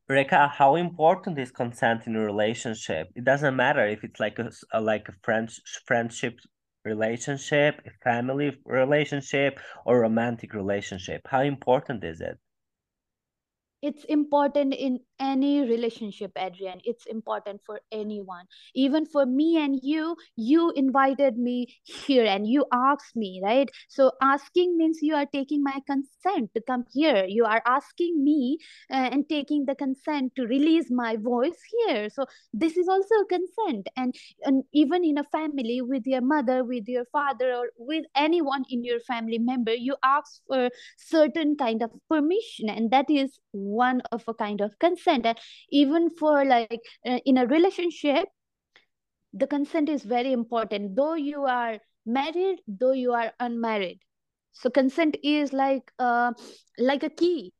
Rekha, 0.08 0.50
how 0.50 0.76
important 0.76 1.38
is 1.38 1.50
consent 1.50 2.06
in 2.06 2.14
a 2.14 2.24
relationship? 2.24 3.08
It 3.16 3.24
doesn't 3.24 3.56
matter 3.56 3.86
if 3.86 4.04
it's 4.04 4.20
like 4.20 4.38
a, 4.38 4.50
a 4.72 4.78
uh, 4.78 4.80
like 4.80 5.08
a 5.08 5.14
friend 5.24 5.50
friendship 5.84 6.38
relationship, 6.86 7.86
family 8.02 8.58
relationship, 8.64 9.60
or 9.84 10.00
romantic 10.00 10.54
relationship? 10.54 11.28
How 11.28 11.42
important 11.42 12.04
is 12.04 12.22
it? 12.22 12.38
It's 13.86 14.04
important 14.04 14.74
in 14.74 14.98
any 15.18 15.60
relationship 15.60 16.32
adrian 16.36 16.80
it's 16.84 17.06
important 17.06 17.60
for 17.64 17.80
anyone. 17.92 18.44
Even 18.74 19.06
for 19.06 19.24
me 19.26 19.56
and 19.62 19.78
you 19.82 20.16
you 20.36 20.70
invited 20.72 21.38
me 21.38 21.66
here 21.84 22.24
and 22.24 22.46
you 22.46 22.64
asked 22.72 23.16
me 23.16 23.40
right? 23.42 23.70
So 23.88 24.12
asking 24.20 24.76
means 24.76 24.98
you 25.02 25.14
are 25.14 25.26
taking 25.26 25.62
my 25.62 25.80
consent 25.86 26.50
to 26.54 26.60
come 26.60 26.84
here. 26.92 27.24
You 27.26 27.44
are 27.44 27.62
asking 27.66 28.22
me 28.22 28.58
uh, 28.90 29.08
and 29.12 29.28
taking 29.28 29.66
the 29.66 29.74
consent 29.74 30.32
to 30.36 30.46
release 30.46 30.90
my 30.90 31.16
voice 31.16 31.60
here. 31.72 32.08
So 32.10 32.26
this 32.52 32.76
is 32.76 32.88
also 32.88 33.24
consent. 33.28 33.88
And, 33.96 34.14
and 34.42 34.64
even 34.72 35.04
in 35.04 35.18
a 35.18 35.24
family 35.24 35.80
with 35.80 36.06
your 36.06 36.20
mother 36.20 36.64
with 36.64 36.84
your 36.86 37.04
father 37.12 37.52
or 37.52 37.66
with 37.78 38.04
anyone 38.14 38.64
in 38.70 38.84
your 38.84 39.00
family 39.00 39.38
member 39.38 39.74
you 39.74 39.96
ask 40.04 40.40
for 40.46 40.70
certain 40.96 41.56
kind 41.56 41.82
of 41.82 41.90
permission. 42.08 42.68
And 42.68 42.90
that 42.90 43.10
is 43.10 43.38
one 43.76 44.02
of 44.12 44.24
a 44.28 44.34
kind 44.34 44.60
of 44.60 44.78
consent. 44.78 45.26
And 45.26 45.38
even 45.70 46.10
for 46.10 46.44
like 46.44 46.80
uh, 47.06 47.20
in 47.24 47.38
a 47.38 47.46
relationship 47.46 48.28
the 49.32 49.46
consent 49.46 49.88
is 49.88 50.02
very 50.02 50.32
important. 50.32 50.96
Though 50.96 51.14
you 51.14 51.44
are 51.44 51.78
married 52.04 52.60
though 52.66 52.92
you 52.92 53.12
are 53.12 53.32
unmarried. 53.40 54.00
So 54.52 54.70
consent 54.70 55.16
is 55.22 55.52
like 55.52 55.92
uh, 55.98 56.32
like 56.78 57.02
a 57.02 57.10
key 57.10 57.52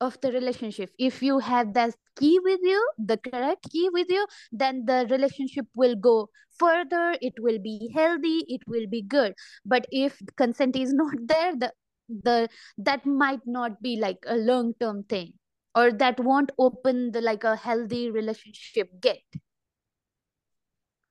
of 0.00 0.20
the 0.20 0.32
relationship. 0.32 0.90
If 0.98 1.22
you 1.22 1.38
have 1.40 1.74
that 1.74 1.94
key 2.16 2.38
with 2.42 2.60
you 2.62 2.80
the 2.98 3.16
correct 3.18 3.68
key 3.70 3.88
with 3.92 4.08
you 4.10 4.26
then 4.52 4.84
the 4.86 5.06
relationship 5.10 5.66
will 5.74 5.96
go 5.96 6.28
further. 6.58 7.16
It 7.20 7.34
will 7.38 7.58
be 7.58 7.90
healthy. 7.94 8.44
It 8.48 8.62
will 8.66 8.86
be 8.88 9.02
good. 9.02 9.34
But 9.64 9.86
if 9.90 10.20
consent 10.36 10.76
is 10.76 10.92
not 11.02 11.14
there 11.26 11.54
the 11.56 11.72
the 12.08 12.48
that 12.78 13.04
might 13.06 13.46
not 13.46 13.82
be 13.82 13.96
like 14.00 14.24
a 14.26 14.36
long 14.36 14.74
term 14.80 15.04
thing 15.04 15.34
or 15.78 15.92
that 15.92 16.20
won't 16.30 16.52
open 16.66 17.12
the 17.12 17.20
like 17.20 17.44
a 17.44 17.56
healthy 17.56 18.10
relationship 18.10 18.90
gate 19.00 19.38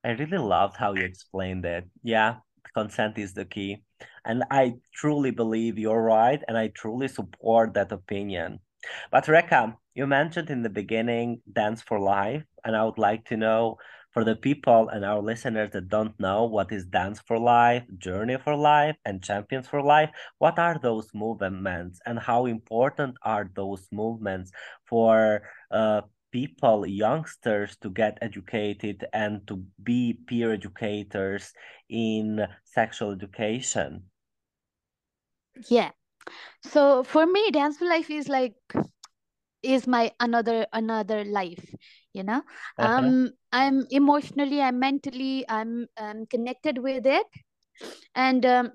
i 0.03 0.11
really 0.11 0.37
loved 0.37 0.77
how 0.77 0.93
you 0.93 1.03
explained 1.03 1.65
it. 1.65 1.85
Yeah 2.03 2.37
consent 2.77 3.17
is 3.17 3.33
the 3.33 3.45
key. 3.45 3.83
And 4.25 4.43
i 4.51 4.75
truly 4.93 5.31
believe 5.31 5.79
you're 5.79 6.03
right 6.03 6.41
and 6.47 6.57
i 6.57 6.67
truly 6.67 7.07
support 7.07 7.73
that 7.73 7.91
opinion. 7.91 8.59
But 9.11 9.25
Rekha, 9.25 9.75
you 9.95 10.05
mentioned 10.07 10.49
in 10.49 10.61
the 10.61 10.69
beginning 10.69 11.41
Dance 11.51 11.81
for 11.81 11.99
Life, 11.99 12.43
and 12.63 12.75
I 12.75 12.83
would 12.85 12.99
like 12.99 13.25
to 13.29 13.37
know 13.37 13.77
for 14.11 14.23
the 14.23 14.35
people 14.35 14.89
and 14.89 15.03
our 15.05 15.21
listeners 15.21 15.71
that 15.71 15.89
don't 15.89 16.19
know 16.19 16.45
what 16.45 16.71
is 16.71 16.85
Dance 16.85 17.19
for 17.19 17.37
Life, 17.39 17.83
Journey 17.97 18.37
for 18.37 18.55
Life, 18.55 18.95
and 19.05 19.23
Champions 19.23 19.67
for 19.67 19.81
Life, 19.81 20.09
what 20.37 20.57
are 20.59 20.79
those 20.81 21.09
movements 21.13 21.99
and 22.05 22.19
how 22.19 22.45
important 22.45 23.17
are 23.23 23.49
those 23.55 23.87
movements 23.91 24.51
for 24.85 25.41
uh, 25.71 26.01
people, 26.31 26.85
youngsters 26.85 27.77
to 27.77 27.89
get 27.89 28.17
educated 28.21 29.05
and 29.13 29.45
to 29.47 29.65
be 29.83 30.13
peer 30.27 30.53
educators 30.53 31.53
in 31.89 32.47
sexual 32.63 33.11
education? 33.11 34.03
Yeah, 35.69 35.91
so 36.63 37.03
for 37.03 37.25
me 37.25 37.51
dance 37.51 37.77
for 37.77 37.85
life 37.85 38.09
is 38.09 38.27
like 38.29 38.55
is 39.63 39.87
my 39.87 40.11
another 40.19 40.67
another 40.73 41.23
life 41.25 41.63
you 42.13 42.23
know 42.23 42.41
Uh-huh. 42.77 43.11
um 43.11 43.31
i'm 43.61 43.85
emotionally 43.91 44.61
i'm 44.61 44.79
mentally 44.79 45.45
i'm, 45.49 45.87
I'm 45.97 46.25
connected 46.27 46.79
with 46.79 47.05
it. 47.05 47.27
And 48.15 48.45
um, 48.45 48.71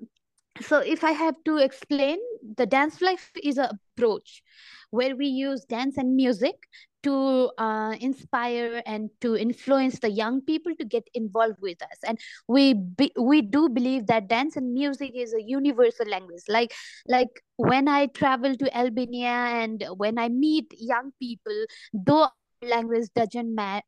so 0.61 0.79
if 0.79 1.03
i 1.03 1.11
have 1.11 1.35
to 1.45 1.57
explain 1.57 2.17
the 2.57 2.65
dance 2.65 3.01
life 3.01 3.31
is 3.43 3.57
a 3.57 3.71
approach 3.97 4.43
where 4.91 5.15
we 5.15 5.27
use 5.27 5.65
dance 5.65 5.97
and 5.97 6.15
music 6.15 6.55
to 7.03 7.51
uh, 7.57 7.95
inspire 7.99 8.81
and 8.85 9.09
to 9.21 9.35
influence 9.35 9.99
the 9.99 10.09
young 10.09 10.41
people 10.41 10.73
to 10.79 10.85
get 10.85 11.03
involved 11.13 11.57
with 11.61 11.81
us. 11.83 11.97
And 12.07 12.17
we 12.47 12.73
be, 12.73 13.11
we 13.19 13.41
do 13.41 13.69
believe 13.69 14.07
that 14.07 14.27
dance 14.29 14.55
and 14.55 14.73
music 14.73 15.11
is 15.15 15.33
a 15.33 15.41
universal 15.41 16.07
language. 16.07 16.43
Like 16.47 16.73
like 17.07 17.43
when 17.57 17.87
i 17.87 18.07
travel 18.07 18.55
to 18.55 18.77
albania 18.77 19.35
and 19.61 19.83
when 19.97 20.17
i 20.17 20.29
meet 20.29 20.73
young 20.77 21.11
people 21.19 21.65
though 21.93 22.27
language 22.63 23.07
doesn't 23.15 23.53
match 23.55 23.83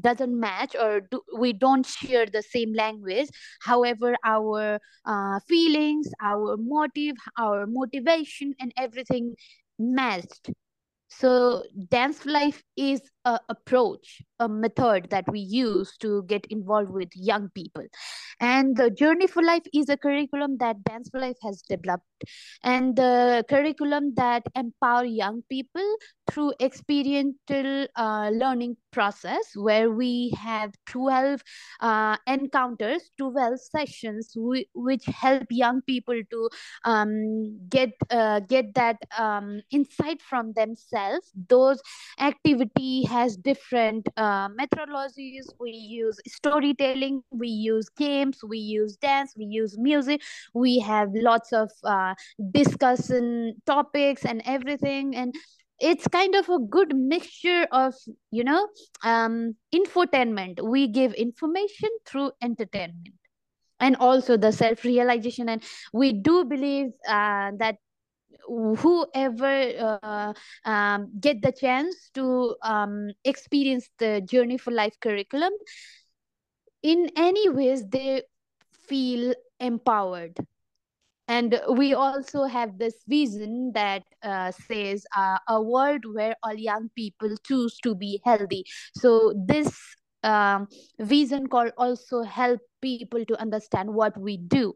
doesn't 0.00 0.40
match 0.40 0.74
or 0.80 1.00
do, 1.10 1.22
we 1.38 1.52
don't 1.52 1.86
share 1.86 2.26
the 2.26 2.42
same 2.42 2.72
language. 2.74 3.28
However 3.62 4.16
our 4.24 4.78
uh, 5.04 5.40
feelings 5.48 6.08
our 6.22 6.56
motive 6.58 7.16
our 7.38 7.66
motivation 7.66 8.54
and 8.60 8.72
everything 8.76 9.34
matched. 9.78 10.50
So 11.08 11.64
dance 11.90 12.26
life 12.26 12.62
is 12.76 13.02
a 13.24 13.38
approach 13.48 14.22
a 14.40 14.48
method 14.48 15.08
that 15.10 15.24
we 15.30 15.40
use 15.40 15.96
to 15.98 16.22
get 16.24 16.46
involved 16.50 16.90
with 16.90 17.08
young 17.14 17.48
people. 17.54 17.84
And 18.40 18.76
the 18.76 18.90
journey 18.90 19.26
for 19.26 19.42
life 19.42 19.62
is 19.72 19.88
a 19.88 19.96
curriculum 19.96 20.56
that 20.58 20.82
dance 20.84 21.08
for 21.10 21.20
life 21.20 21.36
has 21.42 21.62
developed. 21.68 22.04
And 22.62 22.96
the 22.96 23.44
curriculum 23.48 24.14
that 24.16 24.42
empower 24.54 25.04
young 25.04 25.42
people 25.48 25.96
through 26.30 26.54
experiential 26.60 27.86
uh, 27.96 28.30
learning 28.32 28.76
process 28.92 29.52
where 29.56 29.90
we 29.90 30.32
have 30.38 30.72
12 30.86 31.42
uh, 31.80 32.16
encounters 32.26 33.10
12 33.18 33.60
sessions 33.60 34.32
w- 34.34 34.64
which 34.74 35.04
help 35.06 35.44
young 35.50 35.82
people 35.82 36.20
to 36.30 36.48
um, 36.84 37.58
get 37.68 37.90
uh, 38.10 38.40
get 38.40 38.74
that 38.74 38.96
um, 39.18 39.60
insight 39.70 40.22
from 40.22 40.52
themselves. 40.54 41.30
Those 41.48 41.80
activity 42.20 43.04
has 43.04 43.36
different 43.36 44.08
uh, 44.16 44.23
methodologies 44.60 45.46
we 45.58 45.70
use 45.70 46.18
storytelling 46.26 47.22
we 47.30 47.48
use 47.48 47.88
games 47.88 48.40
we 48.48 48.58
use 48.58 48.96
dance 48.96 49.34
we 49.36 49.44
use 49.44 49.76
music 49.78 50.20
we 50.54 50.78
have 50.78 51.08
lots 51.14 51.52
of 51.52 51.70
uh, 51.84 52.14
discussion 52.52 53.54
topics 53.66 54.24
and 54.24 54.42
everything 54.46 55.14
and 55.14 55.34
it's 55.80 56.06
kind 56.08 56.34
of 56.34 56.48
a 56.48 56.58
good 56.58 56.94
mixture 56.96 57.66
of 57.72 57.94
you 58.30 58.44
know 58.44 58.68
um 59.02 59.54
infotainment. 59.74 60.60
We 60.62 60.86
give 60.88 61.12
information 61.14 61.90
through 62.06 62.32
entertainment 62.42 63.14
and 63.80 63.96
also 63.96 64.36
the 64.36 64.52
self 64.52 64.84
realization 64.84 65.48
and 65.48 65.62
we 65.92 66.12
do 66.12 66.44
believe 66.44 66.88
uh, 67.08 67.52
that 67.58 67.76
whoever 68.46 69.98
uh, 70.02 70.32
um, 70.64 71.10
get 71.20 71.42
the 71.42 71.52
chance 71.52 72.10
to 72.14 72.54
um, 72.62 73.10
experience 73.24 73.88
the 73.98 74.20
journey 74.20 74.58
for 74.58 74.70
life 74.70 74.94
curriculum 75.00 75.52
in 76.82 77.10
any 77.16 77.48
ways 77.48 77.84
they 77.88 78.22
feel 78.86 79.34
empowered. 79.60 80.36
And 81.26 81.58
we 81.70 81.94
also 81.94 82.44
have 82.44 82.78
this 82.78 82.96
vision 83.08 83.72
that 83.74 84.02
uh, 84.22 84.52
says 84.52 85.06
uh, 85.16 85.38
a 85.48 85.62
world 85.62 86.04
where 86.12 86.36
all 86.42 86.52
young 86.52 86.90
people 86.94 87.34
choose 87.46 87.78
to 87.78 87.94
be 87.94 88.20
healthy. 88.24 88.64
So 88.94 89.32
this 89.46 89.74
um, 90.22 90.68
vision 90.98 91.46
call 91.46 91.70
also 91.78 92.22
help 92.22 92.60
people 92.82 93.24
to 93.24 93.40
understand 93.40 93.94
what 93.94 94.18
we 94.18 94.36
do. 94.36 94.74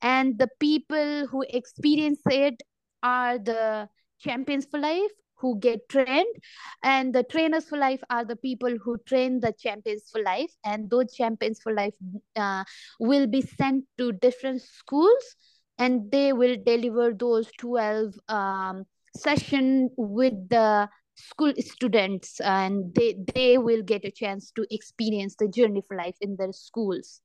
And 0.00 0.38
the 0.38 0.48
people 0.60 1.26
who 1.26 1.44
experience 1.48 2.20
it 2.26 2.62
are 3.02 3.38
the 3.38 3.88
champions 4.18 4.66
for 4.66 4.78
life 4.78 5.10
who 5.36 5.58
get 5.60 5.88
trained 5.88 6.34
and 6.82 7.14
the 7.14 7.22
trainers 7.22 7.64
for 7.64 7.78
life 7.78 8.00
are 8.10 8.24
the 8.24 8.36
people 8.36 8.76
who 8.82 8.98
train 9.06 9.38
the 9.40 9.52
champions 9.58 10.10
for 10.10 10.22
life 10.22 10.52
and 10.64 10.90
those 10.90 11.14
champions 11.14 11.60
for 11.62 11.72
life 11.72 11.94
uh, 12.36 12.64
will 12.98 13.26
be 13.26 13.40
sent 13.40 13.84
to 13.96 14.12
different 14.12 14.60
schools 14.60 15.36
and 15.78 16.10
they 16.10 16.32
will 16.32 16.56
deliver 16.66 17.12
those 17.14 17.48
12 17.58 18.14
um, 18.28 18.84
session 19.16 19.88
with 19.96 20.34
the 20.48 20.88
school 21.14 21.52
students 21.58 22.40
and 22.40 22.94
they 22.94 23.16
they 23.34 23.58
will 23.58 23.82
get 23.82 24.04
a 24.04 24.10
chance 24.10 24.50
to 24.52 24.66
experience 24.70 25.34
the 25.38 25.48
journey 25.48 25.82
for 25.86 25.96
life 25.96 26.16
in 26.20 26.36
their 26.36 26.52
schools. 26.52 27.20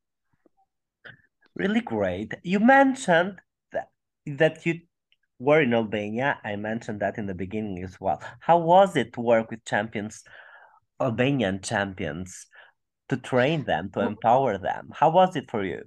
Really 1.56 1.82
great. 1.82 2.34
You 2.44 2.60
mentioned 2.60 3.40
that 3.72 3.90
that 4.26 4.66
you 4.66 4.82
were 5.40 5.62
in 5.62 5.74
albania 5.74 6.40
i 6.44 6.56
mentioned 6.56 7.00
that 7.00 7.18
in 7.18 7.26
the 7.26 7.34
beginning 7.34 7.84
as 7.84 8.00
well. 8.00 8.22
How 8.40 8.58
was 8.58 8.96
it 8.96 9.14
to 9.14 9.22
work 9.22 9.50
with 9.52 9.66
champions 9.66 10.24
albanian 11.02 11.62
champions 11.62 12.48
to 13.10 13.18
train 13.18 13.64
them 13.66 13.90
to 13.92 14.02
empower 14.02 14.58
them? 14.58 14.90
How 14.94 15.10
was 15.10 15.36
it 15.36 15.52
for 15.52 15.64
you 15.64 15.84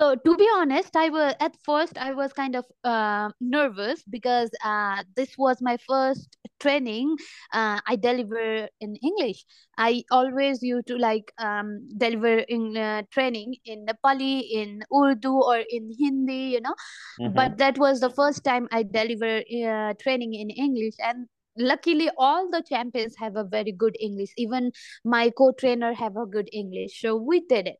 so 0.00 0.14
to 0.14 0.36
be 0.36 0.48
honest, 0.56 0.96
I 0.96 1.10
was 1.10 1.34
at 1.40 1.54
first 1.64 1.98
I 1.98 2.12
was 2.14 2.32
kind 2.32 2.56
of 2.56 2.64
uh, 2.84 3.30
nervous 3.40 4.02
because 4.08 4.50
uh, 4.64 5.04
this 5.16 5.36
was 5.36 5.58
my 5.60 5.76
first 5.88 6.36
training 6.58 7.16
uh, 7.52 7.80
I 7.86 7.96
deliver 7.96 8.68
in 8.80 8.96
English. 8.96 9.44
I 9.76 10.04
always 10.10 10.62
used 10.62 10.86
to 10.88 10.96
like 10.96 11.32
um, 11.38 11.88
deliver 11.98 12.38
in 12.38 12.76
uh, 12.76 13.02
training 13.10 13.56
in 13.64 13.86
Nepali, 13.86 14.42
in 14.50 14.82
Urdu, 14.94 15.32
or 15.32 15.58
in 15.68 15.90
Hindi, 15.98 16.56
you 16.56 16.60
know. 16.60 16.74
mm-hmm. 17.20 17.34
But 17.34 17.58
that 17.58 17.78
was 17.78 18.00
the 18.00 18.10
first 18.10 18.44
time 18.44 18.68
I 18.72 18.82
deliver 18.82 19.40
uh, 19.40 19.94
training 20.00 20.34
in 20.34 20.50
English, 20.50 20.94
and 20.98 21.26
luckily 21.58 22.10
all 22.18 22.50
the 22.50 22.62
champions 22.68 23.16
have 23.18 23.36
a 23.36 23.44
very 23.44 23.72
good 23.72 23.96
english. 24.00 24.30
Even 24.36 24.72
my 25.04 25.30
co-trainer 25.30 25.92
have 25.94 26.16
a 26.16 26.26
good 26.26 26.48
english 26.52 27.00
so 27.00 27.16
we 27.16 27.40
did 27.46 27.66
it. 27.68 27.76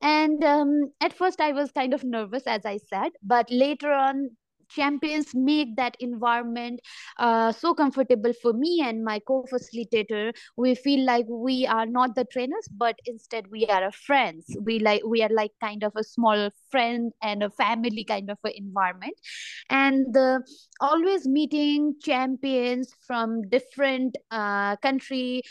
And 0.00 0.42
um, 0.44 0.92
at 1.00 1.12
first 1.12 1.40
i 1.40 1.52
was 1.52 1.70
kind 1.72 1.94
of 1.94 2.04
nervous 2.04 2.44
as 2.46 2.66
i 2.66 2.78
said 2.78 3.12
but 3.22 3.50
later 3.50 3.92
on 3.92 4.30
champions 4.74 5.34
make 5.34 5.76
that 5.76 5.96
environment 6.00 6.80
uh, 7.18 7.52
so 7.52 7.74
comfortable 7.74 8.32
for 8.42 8.52
me 8.52 8.82
and 8.84 9.04
my 9.04 9.20
co-facilitator. 9.20 10.32
We 10.56 10.74
feel 10.74 11.04
like 11.04 11.26
we 11.28 11.66
are 11.66 11.86
not 11.86 12.14
the 12.14 12.24
trainers 12.24 12.68
but 12.70 12.98
instead 13.06 13.48
we 13.50 13.66
are 13.66 13.90
friends. 13.92 14.56
We 14.64 14.78
like 14.78 15.02
we 15.06 15.22
are 15.22 15.30
like 15.30 15.52
kind 15.60 15.82
of 15.84 15.92
a 15.96 16.04
small 16.04 16.50
friend 16.70 17.12
and 17.22 17.42
a 17.42 17.50
family 17.50 18.04
kind 18.04 18.30
of 18.30 18.38
an 18.44 18.52
environment. 18.56 19.16
And 19.70 20.16
uh, 20.16 20.40
always 20.80 21.26
meeting 21.26 21.94
champions 22.02 22.94
from 23.06 23.42
different 23.48 24.16
uh, 24.30 24.76
country 24.76 25.42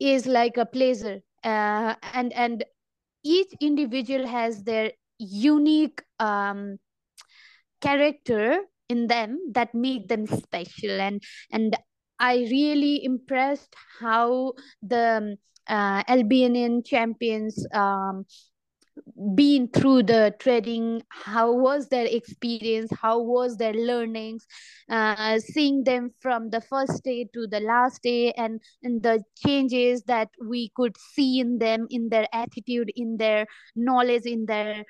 is 0.00 0.26
like 0.26 0.56
a 0.56 0.66
pleasure. 0.66 1.20
Uh, 1.44 1.94
and 2.02 2.32
and 2.32 2.64
each 3.24 3.52
individual 3.60 4.26
has 4.26 4.64
their 4.64 4.92
unique 5.18 6.02
um, 6.18 6.78
character 7.80 8.60
in 8.88 9.06
them 9.06 9.38
that 9.52 9.74
make 9.74 10.08
them 10.08 10.26
special. 10.26 11.00
And 11.00 11.22
and 11.50 11.76
i 12.20 12.34
really 12.50 13.04
impressed 13.04 13.74
how 14.00 14.52
the 14.82 15.36
uh, 15.68 16.02
albanian 16.08 16.82
champions 16.82 17.66
um, 17.72 18.24
been 19.34 19.68
through 19.68 20.02
the 20.02 20.34
trading 20.38 21.02
how 21.10 21.52
was 21.52 21.88
their 21.88 22.06
experience? 22.06 22.90
How 23.00 23.20
was 23.20 23.56
their 23.56 23.72
learnings? 23.72 24.46
Uh, 24.88 25.38
seeing 25.38 25.84
them 25.84 26.10
from 26.20 26.50
the 26.50 26.60
first 26.60 27.04
day 27.04 27.28
to 27.34 27.46
the 27.46 27.60
last 27.60 28.02
day 28.02 28.32
and 28.32 28.60
and 28.82 29.02
the 29.02 29.22
changes 29.36 30.02
that 30.04 30.28
we 30.44 30.70
could 30.74 30.96
see 30.96 31.40
in 31.40 31.58
them 31.58 31.86
in 31.90 32.08
their 32.08 32.26
attitude 32.32 32.90
in 32.96 33.16
their 33.18 33.46
knowledge 33.76 34.24
in 34.24 34.46
their 34.46 34.84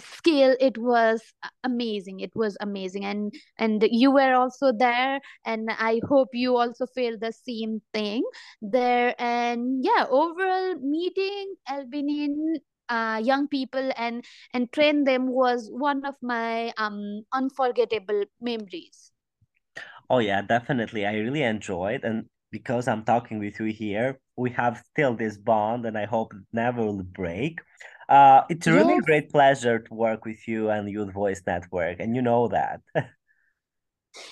skill 0.00 0.56
it 0.60 0.76
was 0.78 1.22
amazing 1.64 2.20
it 2.20 2.32
was 2.34 2.56
amazing. 2.60 3.04
And 3.04 3.32
and 3.58 3.82
you 3.90 4.10
were 4.10 4.34
also 4.34 4.72
there 4.72 5.20
and 5.44 5.68
i 5.78 6.00
hope 6.08 6.28
you 6.32 6.56
also 6.56 6.86
feel 6.86 7.18
the 7.18 7.32
same 7.32 7.80
thing 7.92 8.22
there. 8.62 9.14
And 9.18 9.84
yeah 9.84 10.06
overall 10.08 10.74
meeting 10.80 11.54
albanian 11.68 12.56
uh, 12.88 13.20
young 13.22 13.48
people 13.48 13.90
and 13.96 14.24
and 14.54 14.72
train 14.72 15.04
them 15.04 15.26
was 15.28 15.68
one 15.72 16.04
of 16.04 16.14
my 16.22 16.72
um 16.78 17.22
unforgettable 17.32 18.24
memories. 18.40 19.10
Oh 20.10 20.18
yeah 20.18 20.42
definitely. 20.42 21.06
I 21.06 21.14
really 21.16 21.42
enjoyed 21.42 22.04
and 22.04 22.26
because 22.52 22.86
i'm 22.86 23.04
talking 23.04 23.38
with 23.40 23.58
you 23.58 23.66
here 23.66 24.20
we 24.36 24.50
have 24.50 24.78
still 24.92 25.16
this 25.16 25.36
bond 25.36 25.84
and 25.84 25.98
i 25.98 26.04
hope 26.04 26.32
it 26.32 26.40
never 26.52 26.80
will 26.84 27.02
break 27.02 27.58
uh 28.08 28.42
it's 28.48 28.66
a 28.66 28.72
really 28.72 28.94
yes. 28.94 29.04
great 29.04 29.30
pleasure 29.30 29.78
to 29.78 29.94
work 29.94 30.24
with 30.24 30.46
you 30.46 30.70
and 30.70 30.88
youth 30.90 31.12
voice 31.12 31.42
network 31.46 31.98
and 32.00 32.14
you 32.14 32.22
know 32.22 32.48
that 32.48 32.80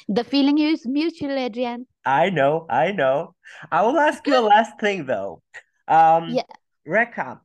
the 0.09 0.25
feeling 0.25 0.59
is 0.59 0.87
mutual 0.87 1.37
adrian 1.37 1.87
i 2.05 2.31
know 2.31 2.67
i 2.71 2.93
know 2.93 3.35
i 3.71 3.83
will 3.83 3.99
ask 3.99 4.27
you 4.27 4.37
a 4.37 4.41
last 4.55 4.79
thing 4.81 5.07
though 5.07 5.43
um 5.89 6.31
yeah 6.31 6.43
Rekha, 6.87 7.41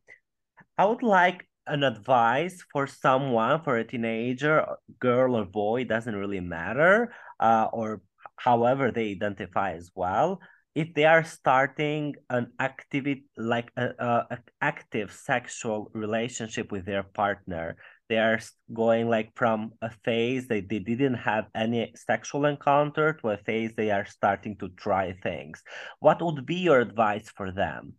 I 0.78 0.86
would 0.86 1.04
like 1.04 1.48
an 1.66 1.84
advice 1.84 2.64
for 2.74 2.88
someone, 2.88 3.62
for 3.64 3.78
a 3.78 3.84
teenager, 3.86 4.66
girl 5.00 5.36
or 5.36 5.46
boy, 5.46 5.86
doesn't 5.86 6.16
really 6.16 6.40
matter, 6.42 7.14
uh, 7.40 7.68
or 7.72 8.02
however 8.36 8.92
they 8.92 9.12
identify 9.12 9.74
as 9.74 9.92
well. 9.96 10.42
If 10.76 10.94
they 10.94 11.06
are 11.06 11.24
starting 11.24 12.16
an 12.30 12.52
activity 12.60 13.26
like 13.38 13.72
a, 13.76 13.90
a, 14.00 14.28
a 14.32 14.38
active 14.62 15.12
sexual 15.12 15.92
relationship 15.94 16.72
with 16.72 16.86
their 16.86 17.04
partner, 17.04 17.76
they 18.08 18.18
are 18.18 18.40
going 18.74 19.10
like 19.10 19.32
from 19.36 19.74
a 19.82 19.90
phase 20.04 20.48
they, 20.48 20.62
they 20.62 20.80
didn't 20.80 21.16
have 21.16 21.46
any 21.56 21.92
sexual 21.96 22.46
encounter 22.46 23.14
to 23.14 23.30
a 23.30 23.38
phase 23.38 23.72
they 23.76 23.92
are 23.92 24.06
starting 24.06 24.58
to 24.58 24.70
try 24.70 25.14
things. 25.24 25.62
What 26.00 26.22
would 26.22 26.46
be 26.46 26.56
your 26.56 26.80
advice 26.80 27.30
for 27.36 27.52
them? 27.52 27.94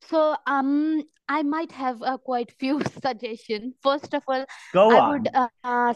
So 0.00 0.36
um, 0.46 1.02
I 1.28 1.42
might 1.42 1.72
have 1.72 2.02
uh, 2.02 2.18
quite 2.18 2.52
few 2.58 2.80
suggestions. 3.02 3.74
First 3.82 4.14
of 4.14 4.22
all, 4.26 4.44
Go 4.72 4.90
I 4.90 5.00
on. 5.00 5.10
would 5.10 5.28
uh, 5.34 5.94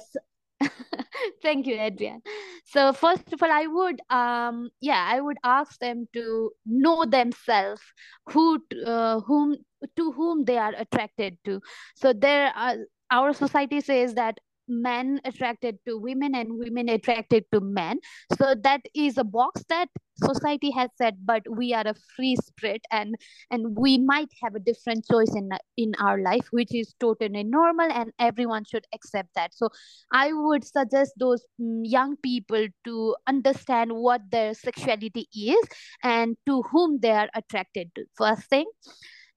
thank 1.43 1.67
you, 1.67 1.77
Adrian. 1.79 2.23
So 2.67 2.93
first 2.93 3.33
of 3.33 3.43
all, 3.43 3.51
I 3.51 3.67
would 3.67 4.01
um 4.11 4.71
yeah 4.81 5.05
I 5.11 5.21
would 5.21 5.39
ask 5.45 5.79
them 5.81 6.09
to 6.15 6.51
know 6.67 7.05
themselves 7.05 7.83
who 8.31 8.61
uh, 8.87 9.21
whom 9.21 9.57
to 9.97 10.13
whom 10.13 10.45
they 10.45 10.59
are 10.59 10.75
attracted 10.77 11.39
to. 11.45 11.61
So 11.97 12.13
there 12.13 12.53
are 12.57 12.77
our 13.11 13.33
society 13.33 13.81
says 13.81 14.15
that 14.15 14.39
men 14.69 15.21
attracted 15.25 15.79
to 15.87 15.99
women 15.99 16.35
and 16.35 16.59
women 16.59 16.89
attracted 16.89 17.45
to 17.53 17.61
men. 17.61 17.99
So 18.39 18.55
that 18.63 18.81
is 18.95 19.19
a 19.19 19.25
box 19.25 19.65
that 19.69 19.89
society 20.17 20.71
has 20.71 20.91
said 20.97 21.17
but 21.25 21.43
we 21.51 21.73
are 21.73 21.87
a 21.87 21.95
free 22.17 22.37
spirit 22.37 22.83
and 22.91 23.15
and 23.51 23.77
we 23.77 23.99
might 23.99 24.29
have 24.43 24.55
a 24.55 24.61
different 24.61 25.05
choice 25.11 25.35
in 25.35 25.49
in 25.77 25.93
our 25.99 26.21
life 26.21 26.47
which 26.51 26.75
is 26.75 26.95
totally 27.01 27.43
normal 27.43 27.91
and 27.91 28.13
everyone 28.19 28.65
should 28.65 28.85
accept 28.95 29.31
that. 29.35 29.55
So 29.55 29.69
i 30.13 30.33
would 30.33 30.65
suggest 30.65 31.13
those 31.19 31.45
mm, 31.61 31.81
young 31.85 32.17
people 32.17 32.67
to 32.85 33.17
understand 33.27 33.93
what 33.93 34.21
their 34.31 34.55
sexuality 34.55 35.29
is 35.35 35.67
and 36.03 36.37
to 36.47 36.63
whom 36.71 36.99
they 37.01 37.11
are 37.11 37.29
attracted 37.35 37.91
to 37.95 38.05
first 38.17 38.49
thing. 38.49 38.67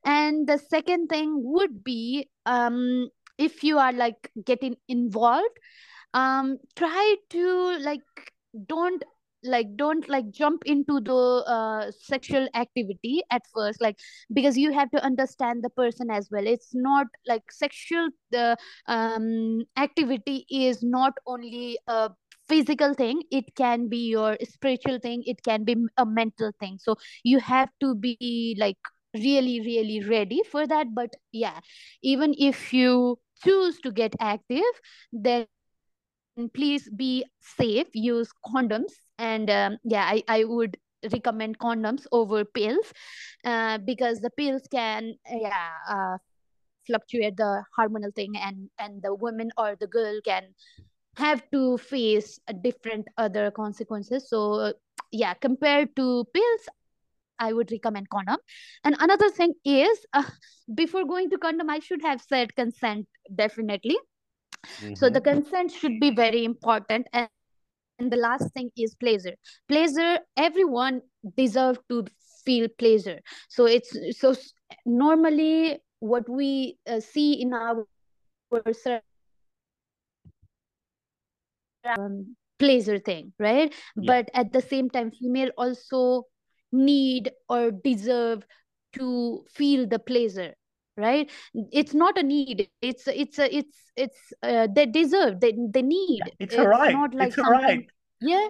And 0.06 0.48
the 0.48 0.60
second 0.60 1.08
thing 1.08 1.34
would 1.44 1.84
be 1.84 2.30
um 2.46 3.10
if 3.38 3.64
you 3.64 3.78
are 3.78 3.94
like 3.94 4.32
getting 4.46 4.76
involved 4.88 5.58
um 6.14 6.58
try 6.76 7.16
to 7.30 7.78
like 7.80 8.02
don't 8.68 9.04
like 9.44 9.68
don't 9.76 10.10
like 10.10 10.30
jump 10.32 10.64
into 10.66 11.00
the 11.02 11.14
uh, 11.56 11.92
sexual 11.92 12.48
activity 12.56 13.22
at 13.32 13.44
first 13.54 13.80
like 13.82 13.96
because 14.34 14.58
you 14.58 14.74
have 14.74 14.90
to 14.90 15.04
understand 15.04 15.64
the 15.64 15.70
person 15.70 16.10
as 16.10 16.30
well. 16.32 16.48
It's 16.48 16.72
not 16.74 17.08
like 17.28 17.52
sexual 17.52 18.10
the 18.32 18.58
um 18.88 19.62
activity 19.78 20.46
is 20.50 20.82
not 20.82 21.14
only 21.28 21.78
a 21.88 22.10
physical 22.48 22.94
thing. 22.96 23.22
It 23.32 23.56
can 23.56 23.88
be 23.88 24.08
your 24.10 24.38
spiritual 24.44 25.00
thing. 25.00 25.24
It 25.26 25.44
can 25.44 25.64
be 25.64 25.76
a 25.98 26.06
mental 26.06 26.52
thing. 26.60 26.80
So 26.82 26.96
you 27.24 27.40
have 27.40 27.70
to 27.82 27.94
be 27.96 28.56
like 28.60 28.78
really 29.14 29.62
really 29.62 30.04
ready 30.10 30.42
for 30.52 30.66
that. 30.66 30.88
But 30.96 31.12
yeah 31.32 31.60
even 32.02 32.34
if 32.38 32.74
you 32.74 33.20
choose 33.46 33.80
to 33.82 33.92
get 33.92 34.16
active 34.20 34.82
then 35.14 35.46
please 36.54 36.90
be 36.90 37.26
safe 37.40 37.88
use 37.94 38.30
condoms. 38.46 38.92
And 39.18 39.50
um, 39.50 39.78
yeah 39.84 40.04
I, 40.04 40.24
I 40.28 40.44
would 40.44 40.78
recommend 41.14 41.60
condoms 41.60 42.06
over 42.12 42.44
pills 42.44 42.92
uh, 43.46 43.78
because 43.78 44.20
the 44.20 44.32
pills 44.32 44.68
can 44.72 45.14
yeah 45.30 45.70
uh, 45.90 46.18
fluctuate 46.88 47.38
the 47.38 47.64
hormonal 47.78 48.14
thing 48.16 48.36
and 48.38 48.70
and 48.80 49.02
the 49.02 49.14
woman 49.14 49.52
or 49.58 49.76
the 49.80 49.88
girl 49.88 50.20
can 50.26 50.44
have 51.18 51.44
to 51.52 51.78
face 51.78 52.40
different 52.62 53.08
other 53.18 53.52
consequences. 53.52 54.30
So 54.30 54.74
yeah 55.12 55.34
compared 55.36 55.96
to 55.96 56.26
pills 56.34 56.68
I 57.40 57.54
would 57.54 57.72
recommend 57.72 58.10
condom. 58.10 58.38
And 58.84 58.96
another 59.00 59.30
thing 59.30 59.54
is, 59.64 60.06
uh, 60.14 60.24
before 60.74 61.06
going 61.06 61.30
to 61.30 61.38
condom, 61.38 61.70
I 61.70 61.80
should 61.80 62.02
have 62.02 62.22
said 62.22 62.56
consent 62.56 63.08
definitely. 63.34 63.98
Mm-hmm. 64.66 64.96
So 64.96 65.10
the 65.10 65.22
consent 65.22 65.72
should 65.72 66.00
be 66.00 66.12
very 66.12 66.44
important. 66.46 67.08
And, 67.14 67.30
and 68.00 68.12
the 68.12 68.18
last 68.18 68.54
thing 68.54 68.72
is 68.78 68.96
pleasure. 68.96 69.36
Pleasure, 69.68 70.20
everyone 70.36 71.02
deserve 71.38 71.80
to 71.90 72.06
feel 72.46 72.68
pleasure. 72.78 73.20
So 73.50 73.66
it's 73.66 73.96
so 74.20 74.36
normally 74.86 75.80
what 76.00 76.30
we 76.30 76.78
uh, 76.88 77.00
see 77.00 77.42
in 77.42 77.54
our 77.54 77.86
um, 81.98 82.36
pleasure 82.60 83.00
thing, 83.00 83.34
right? 83.40 83.74
Yeah. 83.96 84.24
But 84.24 84.30
at 84.34 84.52
the 84.52 84.62
same 84.62 84.90
time, 84.90 85.12
female 85.12 85.52
also 85.58 86.26
need 86.76 87.32
or 87.50 87.72
deserve 87.72 88.46
to 88.94 89.46
feel 89.50 89.88
the 89.88 90.00
pleasure 90.00 90.54
right? 90.98 91.30
It's 91.54 91.94
not 91.94 92.18
a 92.18 92.24
need. 92.24 92.70
It's 92.82 93.08
it's 93.08 93.40
a 93.40 93.54
it's 93.54 93.78
it's 93.96 94.34
uh, 94.44 94.68
they 94.74 94.86
deserve 94.86 95.40
they 95.40 95.54
they 95.70 95.82
need. 95.82 96.22
It's, 96.40 96.54
it's 96.54 96.56
a 96.56 96.68
right. 96.68 96.94
not 96.94 97.14
like 97.14 97.28
it's 97.28 97.36
something, 97.36 97.54
a 97.54 97.68
right. 97.68 97.90
Yeah. 98.22 98.48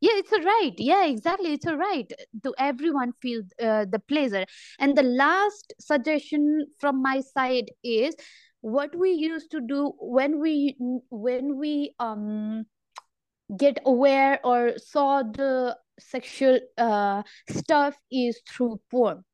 Yeah 0.00 0.12
it's 0.14 0.32
a 0.32 0.40
right. 0.40 0.74
Yeah 0.76 1.06
exactly. 1.06 1.52
It's 1.54 1.66
a 1.66 1.76
right 1.76 2.12
to 2.44 2.54
everyone 2.58 3.12
feel 3.20 3.42
uh, 3.60 3.86
the 3.90 3.98
pleasure. 3.98 4.44
And 4.78 4.96
the 4.96 5.02
last 5.02 5.74
suggestion 5.80 6.66
from 6.78 7.02
my 7.02 7.20
side 7.20 7.70
is 7.82 8.14
what 8.60 8.94
we 8.94 9.12
used 9.12 9.50
to 9.52 9.60
do 9.60 9.92
when 9.98 10.40
we 10.40 10.76
when 11.10 11.58
we 11.58 11.94
um 11.98 12.66
get 13.56 13.78
aware 13.86 14.40
or 14.44 14.74
saw 14.76 15.22
the 15.22 15.76
sexual 15.98 16.60
uh, 16.76 17.22
stuff 17.48 17.96
is 18.10 18.40
through 18.48 18.80
porn. 18.90 19.24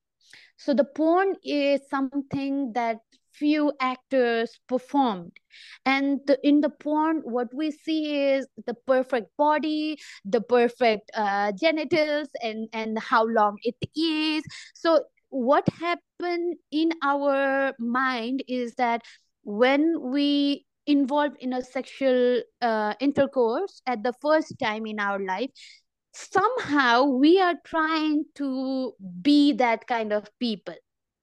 So 0.56 0.74
the 0.74 0.84
porn 0.84 1.34
is 1.44 1.80
something 1.90 2.72
that 2.72 2.98
few 3.32 3.72
actors 3.80 4.58
performed. 4.68 5.32
And 5.84 6.20
the, 6.26 6.38
in 6.46 6.60
the 6.60 6.70
porn 6.70 7.20
what 7.24 7.48
we 7.52 7.70
see 7.70 8.16
is 8.16 8.46
the 8.66 8.74
perfect 8.86 9.36
body 9.36 9.98
the 10.24 10.40
perfect 10.40 11.10
uh, 11.14 11.52
genitals 11.52 12.28
and 12.42 12.68
and 12.72 12.98
how 12.98 13.26
long 13.26 13.58
it 13.62 13.76
is. 13.96 14.44
So 14.74 15.04
what 15.30 15.68
happened 15.68 16.56
in 16.70 16.92
our 17.02 17.74
mind 17.78 18.44
is 18.46 18.74
that 18.76 19.02
when 19.42 20.00
we 20.00 20.64
involved 20.86 21.36
in 21.40 21.52
a 21.52 21.62
sexual 21.62 22.42
uh, 22.60 22.94
intercourse 23.00 23.82
at 23.86 24.02
the 24.02 24.12
first 24.20 24.54
time 24.62 24.86
in 24.86 25.00
our 25.00 25.18
life 25.18 25.50
somehow 26.14 27.04
we 27.04 27.40
are 27.40 27.54
trying 27.64 28.24
to 28.36 28.92
be 29.22 29.52
that 29.52 29.86
kind 29.86 30.12
of 30.12 30.28
people 30.38 30.74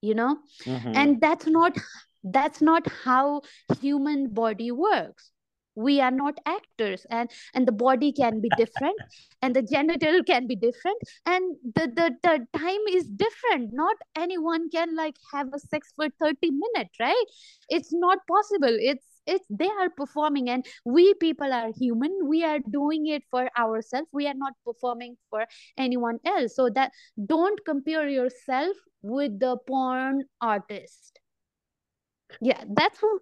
you 0.01 0.13
know? 0.15 0.37
Mhm. 0.65 0.91
and 0.93 1.21
that's 1.21 1.47
not 1.47 1.75
that's 2.23 2.61
not 2.61 2.87
how 3.03 3.41
human 3.81 4.33
body 4.33 4.71
works. 4.71 5.31
We 5.75 6.01
are 6.01 6.11
not 6.11 6.39
actors 6.45 7.05
and 7.09 7.29
and 7.53 7.67
the 7.67 7.71
body 7.71 8.11
can 8.11 8.41
be 8.41 8.49
different 8.49 8.99
and 9.41 9.55
the 9.55 9.61
genital 9.63 10.23
can 10.23 10.47
be 10.47 10.55
different 10.55 11.01
and 11.25 11.55
the, 11.75 11.87
the 11.87 12.15
the 12.23 12.47
time 12.57 12.83
is 12.89 13.09
different. 13.09 13.73
Not 13.73 13.95
anyone 14.15 14.69
can 14.69 14.95
like 14.95 15.15
have 15.33 15.47
a 15.53 15.59
sex 15.59 15.93
for 15.95 16.09
30 16.19 16.51
minutes 16.51 16.95
right? 16.99 17.25
It's 17.69 17.93
not 17.93 18.19
possible. 18.27 18.75
It's 18.91 19.10
it's 19.25 19.45
they 19.49 19.67
are 19.67 19.89
performing 19.89 20.49
and 20.49 20.65
we 20.85 21.13
people 21.15 21.51
are 21.53 21.71
human 21.77 22.11
we 22.25 22.43
are 22.43 22.59
doing 22.59 23.07
it 23.07 23.23
for 23.29 23.49
ourselves 23.57 24.07
we 24.11 24.27
are 24.27 24.33
not 24.35 24.53
performing 24.65 25.15
for 25.29 25.45
anyone 25.77 26.17
else 26.25 26.55
so 26.55 26.69
that 26.69 26.91
don't 27.25 27.59
compare 27.65 28.07
yourself 28.09 28.75
with 29.01 29.39
the 29.39 29.57
porn 29.67 30.23
artist 30.41 31.19
yeah 32.41 32.63
that's 32.75 32.99
who- 32.99 33.21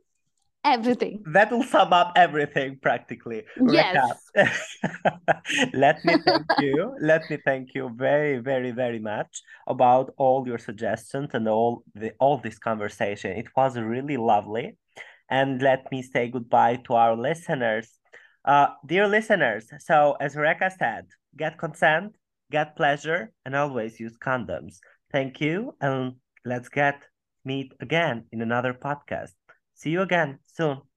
everything 0.65 1.23
That 1.31 1.51
will 1.51 1.63
sum 1.63 1.93
up 1.93 2.11
everything 2.17 2.79
practically. 2.81 3.43
Recap. 3.57 4.19
Let 5.73 6.03
me 6.03 6.15
thank 6.25 6.47
you. 6.57 6.95
Let 6.99 7.29
me 7.29 7.37
thank 7.45 7.73
you 7.73 7.89
very, 7.95 8.39
very, 8.39 8.71
very 8.71 8.99
much 8.99 9.41
about 9.67 10.13
all 10.17 10.45
your 10.45 10.57
suggestions 10.57 11.29
and 11.33 11.47
all 11.47 11.83
the 11.95 12.11
all 12.19 12.37
this 12.37 12.59
conversation. 12.59 13.31
It 13.37 13.47
was 13.55 13.77
really 13.77 14.17
lovely. 14.17 14.75
And 15.29 15.61
let 15.61 15.91
me 15.91 16.01
say 16.01 16.27
goodbye 16.29 16.77
to 16.87 16.93
our 16.93 17.15
listeners. 17.15 17.99
Uh, 18.45 18.67
dear 18.85 19.07
listeners, 19.07 19.69
so 19.79 20.17
as 20.19 20.35
Rekha 20.35 20.71
said, 20.77 21.05
get 21.37 21.57
consent, 21.57 22.15
get 22.51 22.75
pleasure, 22.75 23.31
and 23.45 23.55
always 23.55 23.99
use 23.99 24.17
condoms. 24.17 24.79
Thank 25.11 25.41
you, 25.41 25.75
and 25.81 26.15
let's 26.45 26.69
get 26.69 27.03
meet 27.45 27.73
again 27.79 28.25
in 28.31 28.41
another 28.41 28.73
podcast. 28.73 29.33
See 29.75 29.91
you 29.91 30.01
again 30.01 30.39
soon. 30.47 30.88